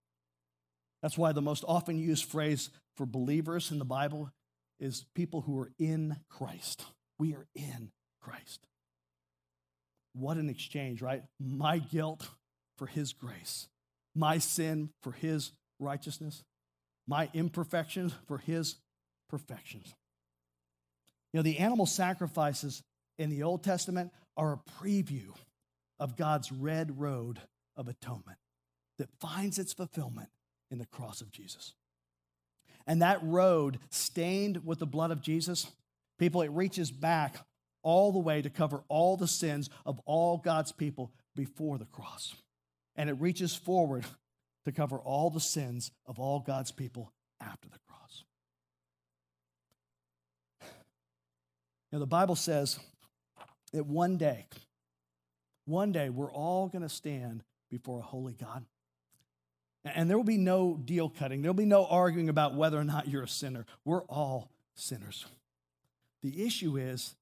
That's 1.05 1.19
why 1.19 1.33
the 1.33 1.43
most 1.43 1.67
often 1.69 1.99
used 1.99 2.25
phrase 2.25 2.71
for 2.97 3.05
believers 3.05 3.71
in 3.71 3.79
the 3.79 3.85
Bible 3.85 4.31
is 4.81 5.05
people 5.15 5.43
who 5.43 5.59
are 5.59 5.71
in 5.79 6.17
Christ. 6.31 6.83
We 7.19 7.35
are 7.35 7.47
in 7.55 7.91
Christ. 8.23 8.67
What 10.15 10.39
an 10.39 10.49
exchange, 10.49 11.03
right? 11.03 11.23
My 11.39 11.77
guilt 11.77 12.27
for 12.79 12.87
his 12.87 13.13
grace, 13.13 13.69
my 14.15 14.39
sin 14.39 14.89
for 15.03 15.13
his 15.13 15.53
righteousness, 15.79 16.43
my 17.07 17.29
imperfections 17.35 18.15
for 18.27 18.39
his 18.39 18.77
perfections. 19.29 19.93
You 21.35 21.41
know, 21.41 21.43
the 21.43 21.59
animal 21.59 21.85
sacrifices 21.85 22.83
in 23.19 23.29
the 23.29 23.43
Old 23.43 23.63
Testament 23.63 24.11
are 24.39 24.55
a 24.55 24.83
preview 24.83 25.35
of 26.01 26.17
God's 26.17 26.51
red 26.51 26.99
road 26.99 27.41
of 27.77 27.89
atonement 27.89 28.39
that 28.97 29.11
finds 29.21 29.59
its 29.59 29.75
fulfillment 29.75 30.31
in 30.71 30.79
the 30.79 30.87
cross 30.87 31.21
of 31.21 31.31
Jesus. 31.31 31.75
And 32.87 33.03
that 33.03 33.23
road, 33.23 33.79
stained 33.91 34.65
with 34.65 34.79
the 34.79 34.87
blood 34.87 35.11
of 35.11 35.23
Jesus, 35.23 35.67
people, 36.19 36.43
it 36.43 36.51
reaches 36.51 36.91
back 36.91 37.37
all 37.83 38.13
the 38.13 38.19
way 38.19 38.43
to 38.43 38.51
cover 38.51 38.83
all 38.89 39.17
the 39.17 39.29
sins 39.29 39.71
of 39.87 40.01
all 40.05 40.39
God's 40.39 40.73
people 40.73 41.13
before 41.35 41.79
the 41.79 41.87
cross. 41.87 42.35
And 42.97 43.09
it 43.09 43.21
reaches 43.21 43.55
forward 43.55 44.05
to 44.65 44.73
cover 44.73 44.99
all 44.99 45.31
the 45.31 45.41
sins 45.41 45.91
of 46.07 46.19
all 46.19 46.41
God's 46.41 46.73
people 46.73 47.13
after 47.41 47.69
the 47.69 47.79
cross. 47.87 48.25
Now, 51.93 51.99
the 51.99 52.07
Bible 52.07 52.37
says 52.37 52.79
that 53.73 53.87
one 53.87 54.17
day, 54.17 54.47
one 55.67 55.93
day, 55.93 56.11
we're 56.11 56.33
all 56.33 56.69
going 56.69 56.83
to 56.83 56.89
stand 56.89 57.45
before 57.71 58.01
a 58.01 58.03
holy 58.03 58.35
God. 58.35 58.65
And 59.85 60.09
there 60.09 60.17
will 60.17 60.25
be 60.25 60.39
no 60.39 60.81
deal 60.83 61.11
cutting. 61.11 61.43
There'll 61.43 61.55
be 61.55 61.67
no 61.67 61.85
arguing 61.87 62.29
about 62.29 62.55
whether 62.55 62.79
or 62.79 62.85
not 62.85 63.09
you're 63.09 63.25
a 63.25 63.29
sinner. 63.29 63.67
We're 63.85 64.05
all 64.05 64.51
sinners. 64.75 65.27
The 66.23 66.47
issue 66.47 66.77
is 66.77 67.15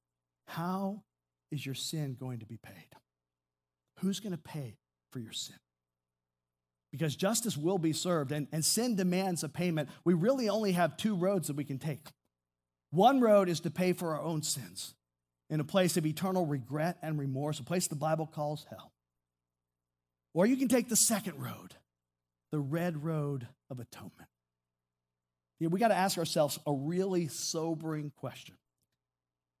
how 0.45 1.03
is 1.51 1.65
your 1.65 1.75
sin 1.75 2.15
going 2.17 2.39
to 2.39 2.45
be 2.45 2.57
paid? 2.57 2.95
Who's 3.99 4.19
going 4.19 4.31
to 4.31 4.37
pay 4.37 4.77
for 5.11 5.19
your 5.19 5.33
sin? 5.33 5.57
Because 6.91 7.15
justice 7.15 7.57
will 7.57 7.79
be 7.79 7.91
served 7.91 8.31
and, 8.31 8.47
and 8.51 8.63
sin 8.63 8.95
demands 8.95 9.43
a 9.43 9.49
payment. 9.49 9.89
We 10.05 10.13
really 10.13 10.47
only 10.47 10.73
have 10.73 10.95
two 10.95 11.15
roads 11.15 11.47
that 11.47 11.55
we 11.55 11.63
can 11.63 11.79
take. 11.79 12.07
One 12.91 13.19
road 13.19 13.49
is 13.49 13.59
to 13.61 13.71
pay 13.71 13.93
for 13.93 14.15
our 14.15 14.21
own 14.21 14.43
sins 14.43 14.93
in 15.49 15.59
a 15.59 15.63
place 15.63 15.97
of 15.97 16.05
eternal 16.05 16.45
regret 16.45 16.97
and 17.01 17.17
remorse, 17.19 17.59
a 17.59 17.63
place 17.63 17.87
the 17.87 17.95
Bible 17.95 18.27
calls 18.27 18.65
hell. 18.69 18.91
Or 20.33 20.45
you 20.45 20.55
can 20.55 20.67
take 20.67 20.89
the 20.89 20.95
second 20.95 21.41
road 21.41 21.75
the 22.53 22.59
red 22.59 23.03
road 23.03 23.47
of 23.71 23.79
atonement. 23.79 24.29
Know, 25.59 25.69
we 25.69 25.79
got 25.79 25.87
to 25.87 25.95
ask 25.95 26.19
ourselves 26.19 26.59
a 26.67 26.71
really 26.71 27.27
sobering 27.27 28.11
question. 28.15 28.55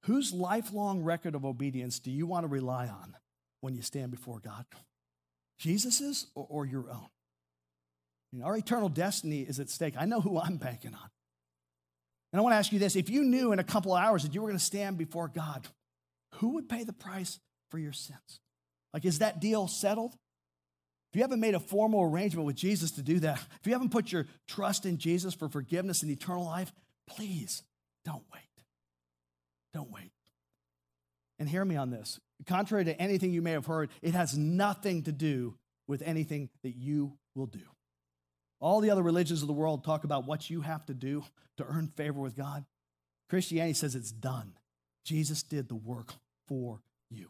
Whose 0.03 0.31
lifelong 0.31 1.01
record 1.01 1.33
of 1.33 1.43
obedience 1.43 1.97
do 1.97 2.11
you 2.11 2.27
want 2.27 2.43
to 2.43 2.47
rely 2.47 2.85
on 2.85 3.15
when 3.61 3.73
you 3.73 3.81
stand 3.81 4.11
before 4.11 4.39
God? 4.39 4.65
Jesus's 5.57 6.27
or, 6.35 6.45
or 6.47 6.65
your 6.67 6.87
own? 6.87 7.07
You 8.31 8.39
know, 8.39 8.45
our 8.45 8.57
eternal 8.57 8.89
destiny 8.89 9.41
is 9.41 9.59
at 9.59 9.71
stake. 9.71 9.95
I 9.97 10.05
know 10.05 10.21
who 10.21 10.39
I'm 10.39 10.57
banking 10.57 10.93
on. 10.93 11.09
And 12.31 12.39
I 12.39 12.43
want 12.43 12.53
to 12.53 12.57
ask 12.57 12.71
you 12.71 12.77
this 12.77 12.95
if 12.95 13.09
you 13.09 13.23
knew 13.23 13.53
in 13.53 13.59
a 13.59 13.63
couple 13.63 13.95
hours 13.95 14.21
that 14.21 14.35
you 14.35 14.41
were 14.41 14.47
going 14.49 14.59
to 14.59 14.63
stand 14.63 14.99
before 14.99 15.29
God, 15.29 15.67
who 16.35 16.49
would 16.49 16.69
pay 16.69 16.83
the 16.83 16.93
price 16.93 17.39
for 17.71 17.79
your 17.79 17.93
sins? 17.93 18.39
Like, 18.93 19.03
is 19.03 19.17
that 19.17 19.39
deal 19.39 19.67
settled? 19.67 20.15
If 21.13 21.17
you 21.17 21.21
haven't 21.21 21.41
made 21.41 21.53
a 21.53 21.59
formal 21.59 22.01
arrangement 22.01 22.47
with 22.47 22.55
Jesus 22.55 22.89
to 22.93 23.03
do 23.03 23.19
that, 23.19 23.39
if 23.61 23.67
you 23.67 23.73
haven't 23.73 23.91
put 23.91 24.11
your 24.11 24.25
trust 24.47 24.83
in 24.87 24.97
Jesus 24.97 25.35
for 25.35 25.47
forgiveness 25.47 26.01
and 26.01 26.09
eternal 26.09 26.43
life, 26.43 26.73
please 27.05 27.61
don't 28.03 28.23
wait. 28.33 28.41
Don't 29.75 29.91
wait. 29.91 30.09
And 31.37 31.47
hear 31.47 31.63
me 31.63 31.75
on 31.75 31.91
this. 31.91 32.19
Contrary 32.47 32.85
to 32.85 32.99
anything 32.99 33.31
you 33.31 33.43
may 33.43 33.51
have 33.51 33.67
heard, 33.67 33.91
it 34.01 34.15
has 34.15 34.35
nothing 34.35 35.03
to 35.03 35.11
do 35.11 35.53
with 35.87 36.01
anything 36.01 36.49
that 36.63 36.75
you 36.75 37.13
will 37.35 37.45
do. 37.45 37.61
All 38.59 38.79
the 38.79 38.89
other 38.89 39.03
religions 39.03 39.43
of 39.43 39.47
the 39.47 39.53
world 39.53 39.83
talk 39.83 40.05
about 40.05 40.25
what 40.25 40.49
you 40.49 40.61
have 40.61 40.83
to 40.87 40.95
do 40.95 41.23
to 41.57 41.65
earn 41.65 41.89
favor 41.95 42.21
with 42.21 42.35
God. 42.35 42.65
Christianity 43.29 43.75
says 43.75 43.93
it's 43.93 44.11
done. 44.11 44.53
Jesus 45.05 45.43
did 45.43 45.69
the 45.69 45.75
work 45.75 46.15
for 46.47 46.81
you. 47.11 47.29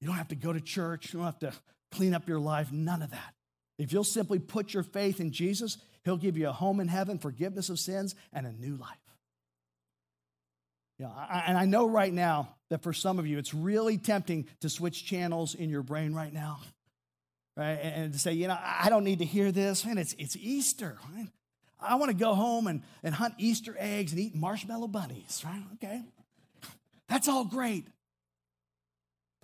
You 0.00 0.06
don't 0.06 0.16
have 0.16 0.28
to 0.28 0.36
go 0.36 0.52
to 0.52 0.60
church, 0.60 1.12
you 1.12 1.18
don't 1.18 1.26
have 1.26 1.38
to 1.40 1.52
clean 1.94 2.14
up 2.14 2.28
your 2.28 2.38
life, 2.38 2.72
none 2.72 3.02
of 3.02 3.10
that. 3.10 3.34
If 3.78 3.92
you'll 3.92 4.04
simply 4.04 4.38
put 4.38 4.74
your 4.74 4.82
faith 4.82 5.20
in 5.20 5.32
Jesus, 5.32 5.78
He'll 6.04 6.16
give 6.16 6.36
you 6.36 6.48
a 6.48 6.52
home 6.52 6.80
in 6.80 6.88
heaven, 6.88 7.18
forgiveness 7.18 7.70
of 7.70 7.78
sins, 7.78 8.14
and 8.32 8.46
a 8.46 8.52
new 8.52 8.76
life. 8.76 8.98
Yeah, 10.98 11.08
and 11.46 11.58
I 11.58 11.64
know 11.64 11.88
right 11.88 12.12
now 12.12 12.54
that 12.70 12.82
for 12.82 12.92
some 12.92 13.18
of 13.18 13.26
you, 13.26 13.38
it's 13.38 13.52
really 13.52 13.98
tempting 13.98 14.46
to 14.60 14.68
switch 14.68 15.04
channels 15.04 15.54
in 15.54 15.68
your 15.68 15.82
brain 15.82 16.14
right 16.14 16.32
now, 16.32 16.60
right? 17.56 17.72
And 17.72 18.12
to 18.12 18.18
say, 18.18 18.32
you 18.34 18.46
know, 18.46 18.56
I 18.62 18.90
don't 18.90 19.02
need 19.02 19.18
to 19.18 19.24
hear 19.24 19.50
this. 19.50 19.84
Man, 19.84 19.98
it's, 19.98 20.14
it's 20.18 20.36
Easter. 20.36 20.98
I 21.80 21.96
want 21.96 22.10
to 22.10 22.16
go 22.16 22.34
home 22.34 22.68
and, 22.68 22.82
and 23.02 23.12
hunt 23.12 23.34
Easter 23.38 23.74
eggs 23.76 24.12
and 24.12 24.20
eat 24.20 24.36
marshmallow 24.36 24.88
bunnies, 24.88 25.42
right? 25.44 25.62
Okay. 25.74 26.00
That's 27.08 27.28
all 27.28 27.44
great. 27.44 27.86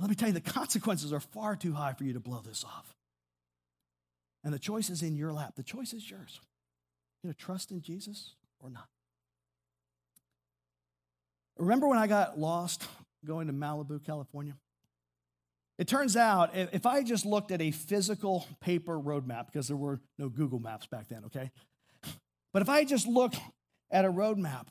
But 0.00 0.04
let 0.04 0.10
me 0.10 0.16
tell 0.16 0.28
you, 0.28 0.34
the 0.34 0.40
consequences 0.40 1.12
are 1.12 1.20
far 1.20 1.56
too 1.56 1.74
high 1.74 1.92
for 1.92 2.04
you 2.04 2.14
to 2.14 2.20
blow 2.20 2.40
this 2.42 2.64
off. 2.64 2.94
And 4.42 4.54
the 4.54 4.58
choice 4.58 4.88
is 4.88 5.02
in 5.02 5.14
your 5.14 5.30
lap. 5.30 5.56
The 5.56 5.62
choice 5.62 5.92
is 5.92 6.10
yours. 6.10 6.40
You 7.22 7.28
know, 7.28 7.34
trust 7.38 7.70
in 7.70 7.82
Jesus 7.82 8.32
or 8.60 8.70
not. 8.70 8.88
Remember 11.58 11.86
when 11.86 11.98
I 11.98 12.06
got 12.06 12.38
lost 12.38 12.88
going 13.26 13.48
to 13.48 13.52
Malibu, 13.52 14.02
California? 14.02 14.54
It 15.78 15.86
turns 15.86 16.16
out 16.16 16.52
if 16.54 16.86
I 16.86 17.02
just 17.02 17.26
looked 17.26 17.50
at 17.50 17.60
a 17.60 17.70
physical 17.70 18.46
paper 18.58 18.98
roadmap, 18.98 19.46
because 19.52 19.68
there 19.68 19.76
were 19.76 20.00
no 20.18 20.30
Google 20.30 20.60
Maps 20.60 20.86
back 20.86 21.08
then, 21.08 21.24
okay? 21.26 21.50
But 22.54 22.62
if 22.62 22.70
I 22.70 22.84
just 22.84 23.06
looked 23.06 23.38
at 23.90 24.06
a 24.06 24.10
roadmap, 24.10 24.68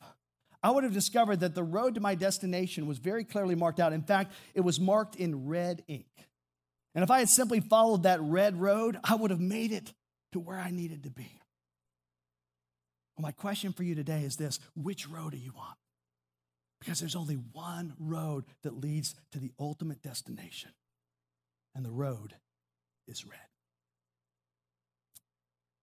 I 0.62 0.72
would 0.72 0.84
have 0.84 0.93
discovered 0.93 1.39
that 1.39 1.56
the 1.56 1.63
road 1.63 1.95
to 1.95 2.02
my 2.02 2.15
destination 2.15 2.86
was 2.86 2.98
very 2.98 3.24
clearly 3.24 3.56
marked 3.56 3.80
out. 3.80 3.93
In 3.93 4.02
fact, 4.02 4.34
it 4.54 4.62
was 4.62 4.80
marked 4.80 5.15
in 5.15 5.48
red 5.48 5.84
ink. 5.88 6.06
And 6.95 7.04
if 7.04 7.12
I 7.12 7.19
had 7.19 7.30
simply 7.30 7.60
followed 7.62 8.04
that 8.04 8.19
red 8.22 8.60
road, 8.60 8.98
I 9.04 9.15
would 9.15 9.32
have 9.32 9.39
made 9.39 9.72
it 9.72 9.93
to 10.34 10.39
where 10.39 10.58
I 10.60 10.72
needed 10.72 11.04
to 11.04 11.10
be. 11.10 11.39
Well, 13.15 13.24
my 13.24 13.32
question 13.32 13.74
for 13.74 13.84
you 13.84 13.95
today 13.95 14.22
is 14.24 14.36
this 14.36 14.60
which 14.76 15.08
road 15.08 15.34
are 15.34 15.38
you 15.38 15.54
on? 15.58 15.76
Because 16.80 17.00
there's 17.00 17.15
only 17.15 17.36
one 17.36 17.93
road 18.00 18.45
that 18.63 18.80
leads 18.80 19.13
to 19.32 19.39
the 19.39 19.52
ultimate 19.60 20.02
destination, 20.02 20.72
and 21.76 21.86
the 21.86 21.91
road 21.91 22.34
is 23.08 23.26
red. 23.26 23.39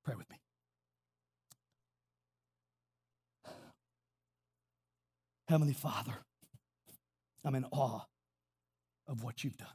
Pray 0.04 0.14
with 0.14 0.30
me. 0.30 0.38
Heavenly 5.48 5.74
Father, 5.74 6.14
I'm 7.44 7.54
in 7.54 7.64
awe 7.70 8.00
of 9.06 9.22
what 9.22 9.44
you've 9.44 9.56
done 9.56 9.68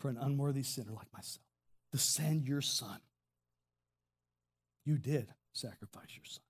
for 0.00 0.08
an 0.08 0.16
unworthy 0.16 0.62
sinner 0.62 0.92
like 0.92 1.12
myself 1.12 1.44
to 1.92 1.98
send 1.98 2.44
your 2.44 2.62
son. 2.62 2.98
You 4.84 4.98
did 4.98 5.32
sacrifice 5.52 6.08
your 6.14 6.24
son. 6.24 6.42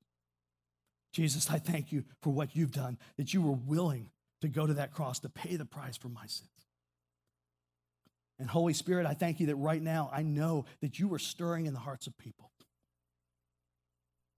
Jesus, 1.12 1.50
I 1.50 1.59
thank 1.59 1.92
you 1.92 2.05
for 2.22 2.31
what 2.31 2.55
you've 2.55 2.72
done, 2.72 2.98
that 3.16 3.33
you 3.33 3.40
were 3.40 3.52
willing 3.52 4.11
to 4.42 4.48
go 4.48 4.66
to 4.66 4.74
that 4.74 4.92
cross 4.92 5.18
to 5.20 5.29
pay 5.29 5.57
the 5.57 5.64
price 5.64 5.96
for 5.96 6.09
my 6.09 6.26
sins. 6.26 6.50
And 8.38 8.50
Holy 8.50 8.74
Spirit, 8.74 9.07
I 9.07 9.14
thank 9.14 9.40
you 9.40 9.46
that 9.46 9.57
right 9.57 9.81
now 9.81 10.11
I 10.12 10.22
know 10.22 10.66
that 10.83 10.98
you 10.98 11.12
are 11.14 11.18
stirring 11.18 11.66
in 11.66 11.72
the 11.72 11.81
hearts 11.81 12.07
of 12.07 12.16
people. 12.18 12.50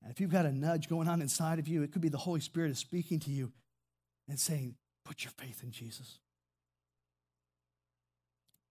And 0.03 0.11
if 0.11 0.21
you've 0.21 0.31
got 0.31 0.47
a 0.47 0.53
nudge 0.53 0.89
going 0.89 1.09
on 1.09 1.21
inside 1.21 1.59
of 1.59 1.69
you, 1.69 1.83
it 1.83 1.93
could 1.93 2.03
be 2.03 2.09
the 2.09 2.19
Holy 2.19 2.41
Spirit 2.41 2.71
is 2.71 2.79
speaking 2.79 3.19
to 3.21 3.31
you 3.31 3.53
and 4.29 4.39
saying, 4.39 4.77
Put 5.05 5.25
your 5.25 5.33
faith 5.39 5.63
in 5.63 5.71
Jesus. 5.71 6.19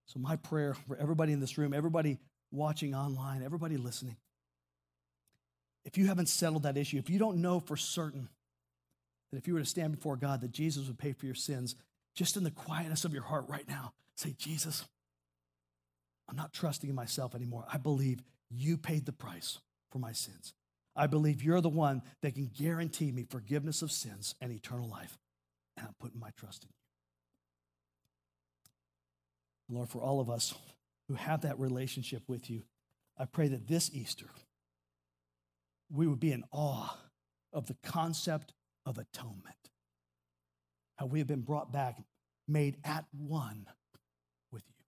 So, 0.06 0.20
my 0.20 0.36
prayer 0.36 0.74
for 0.74 0.96
everybody 0.96 1.32
in 1.32 1.40
this 1.40 1.58
room, 1.58 1.74
everybody 1.74 2.18
watching 2.52 2.94
online, 2.94 3.42
everybody 3.42 3.76
listening, 3.76 4.16
if 5.84 5.98
you 5.98 6.06
haven't 6.06 6.28
settled 6.28 6.62
that 6.62 6.76
issue, 6.76 6.98
if 6.98 7.10
you 7.10 7.18
don't 7.18 7.38
know 7.38 7.60
for 7.60 7.76
certain 7.76 8.28
that 9.30 9.38
if 9.38 9.46
you 9.46 9.54
were 9.54 9.60
to 9.60 9.66
stand 9.66 9.92
before 9.92 10.16
God, 10.16 10.40
that 10.40 10.52
Jesus 10.52 10.86
would 10.86 10.98
pay 10.98 11.12
for 11.12 11.26
your 11.26 11.34
sins, 11.34 11.74
just 12.14 12.36
in 12.36 12.44
the 12.44 12.50
quietness 12.50 13.04
of 13.04 13.12
your 13.12 13.22
heart 13.22 13.44
right 13.48 13.68
now, 13.68 13.92
say, 14.14 14.34
Jesus, 14.38 14.84
I'm 16.28 16.36
not 16.36 16.52
trusting 16.52 16.88
in 16.88 16.96
myself 16.96 17.34
anymore. 17.34 17.64
I 17.72 17.78
believe 17.78 18.22
you 18.50 18.76
paid 18.76 19.06
the 19.06 19.12
price 19.12 19.58
for 19.90 19.98
my 19.98 20.12
sins. 20.12 20.54
I 20.98 21.06
believe 21.06 21.44
you're 21.44 21.60
the 21.60 21.68
one 21.68 22.02
that 22.22 22.34
can 22.34 22.50
guarantee 22.52 23.12
me 23.12 23.22
forgiveness 23.22 23.82
of 23.82 23.92
sins 23.92 24.34
and 24.40 24.50
eternal 24.50 24.88
life. 24.88 25.16
And 25.76 25.86
I'm 25.86 25.94
putting 26.00 26.18
my 26.18 26.30
trust 26.36 26.64
in 26.64 26.70
you. 29.70 29.76
Lord, 29.76 29.88
for 29.88 30.02
all 30.02 30.18
of 30.18 30.28
us 30.28 30.54
who 31.06 31.14
have 31.14 31.42
that 31.42 31.60
relationship 31.60 32.24
with 32.26 32.50
you, 32.50 32.64
I 33.16 33.26
pray 33.26 33.46
that 33.46 33.68
this 33.68 33.90
Easter, 33.94 34.26
we 35.88 36.08
would 36.08 36.18
be 36.18 36.32
in 36.32 36.42
awe 36.50 36.98
of 37.52 37.66
the 37.66 37.76
concept 37.84 38.52
of 38.84 38.98
atonement. 38.98 39.54
How 40.96 41.06
we 41.06 41.20
have 41.20 41.28
been 41.28 41.42
brought 41.42 41.72
back, 41.72 42.02
made 42.48 42.78
at 42.82 43.04
one 43.12 43.66
with 44.50 44.64
you. 44.66 44.84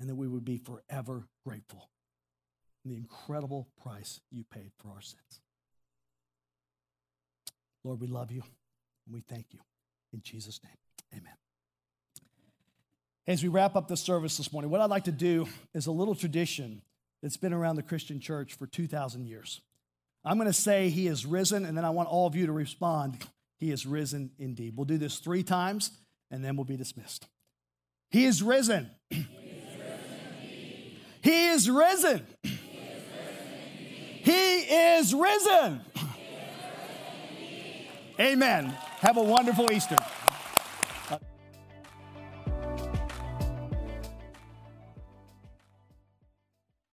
And 0.00 0.08
that 0.08 0.16
we 0.16 0.26
would 0.26 0.44
be 0.44 0.58
forever 0.58 1.28
grateful 1.46 1.91
the 2.84 2.96
incredible 2.96 3.68
price 3.82 4.20
you 4.30 4.44
paid 4.50 4.72
for 4.78 4.88
our 4.88 5.00
sins. 5.00 5.40
Lord, 7.84 8.00
we 8.00 8.06
love 8.06 8.30
you 8.30 8.42
and 9.06 9.14
we 9.14 9.20
thank 9.20 9.46
you. 9.50 9.60
In 10.12 10.20
Jesus' 10.22 10.60
name, 10.62 10.76
amen. 11.12 11.34
As 13.26 13.42
we 13.42 13.48
wrap 13.48 13.76
up 13.76 13.88
the 13.88 13.96
service 13.96 14.36
this 14.36 14.52
morning, 14.52 14.70
what 14.70 14.80
I'd 14.80 14.90
like 14.90 15.04
to 15.04 15.12
do 15.12 15.46
is 15.74 15.86
a 15.86 15.92
little 15.92 16.14
tradition 16.14 16.82
that's 17.22 17.36
been 17.36 17.52
around 17.52 17.76
the 17.76 17.82
Christian 17.82 18.20
church 18.20 18.54
for 18.54 18.66
2,000 18.66 19.26
years. 19.26 19.60
I'm 20.24 20.36
going 20.36 20.48
to 20.48 20.52
say 20.52 20.88
he 20.88 21.06
is 21.06 21.24
risen, 21.24 21.64
and 21.64 21.76
then 21.76 21.84
I 21.84 21.90
want 21.90 22.08
all 22.08 22.26
of 22.26 22.34
you 22.34 22.46
to 22.46 22.52
respond, 22.52 23.24
he 23.58 23.70
is 23.70 23.86
risen 23.86 24.30
indeed. 24.38 24.74
We'll 24.76 24.84
do 24.86 24.98
this 24.98 25.18
three 25.18 25.44
times, 25.44 25.92
and 26.30 26.44
then 26.44 26.56
we'll 26.56 26.64
be 26.64 26.76
dismissed. 26.76 27.28
He 28.10 28.26
is 28.26 28.42
risen. 28.42 28.90
He 31.22 31.46
is 31.46 31.70
risen. 31.70 32.26
He 34.22 34.58
is 34.60 35.12
risen. 35.12 35.80
He 35.94 36.00
is 36.00 36.12
risen. 38.18 38.32
Amen. 38.32 38.66
Have 39.00 39.16
a 39.16 39.22
wonderful 39.22 39.72
Easter. 39.72 40.02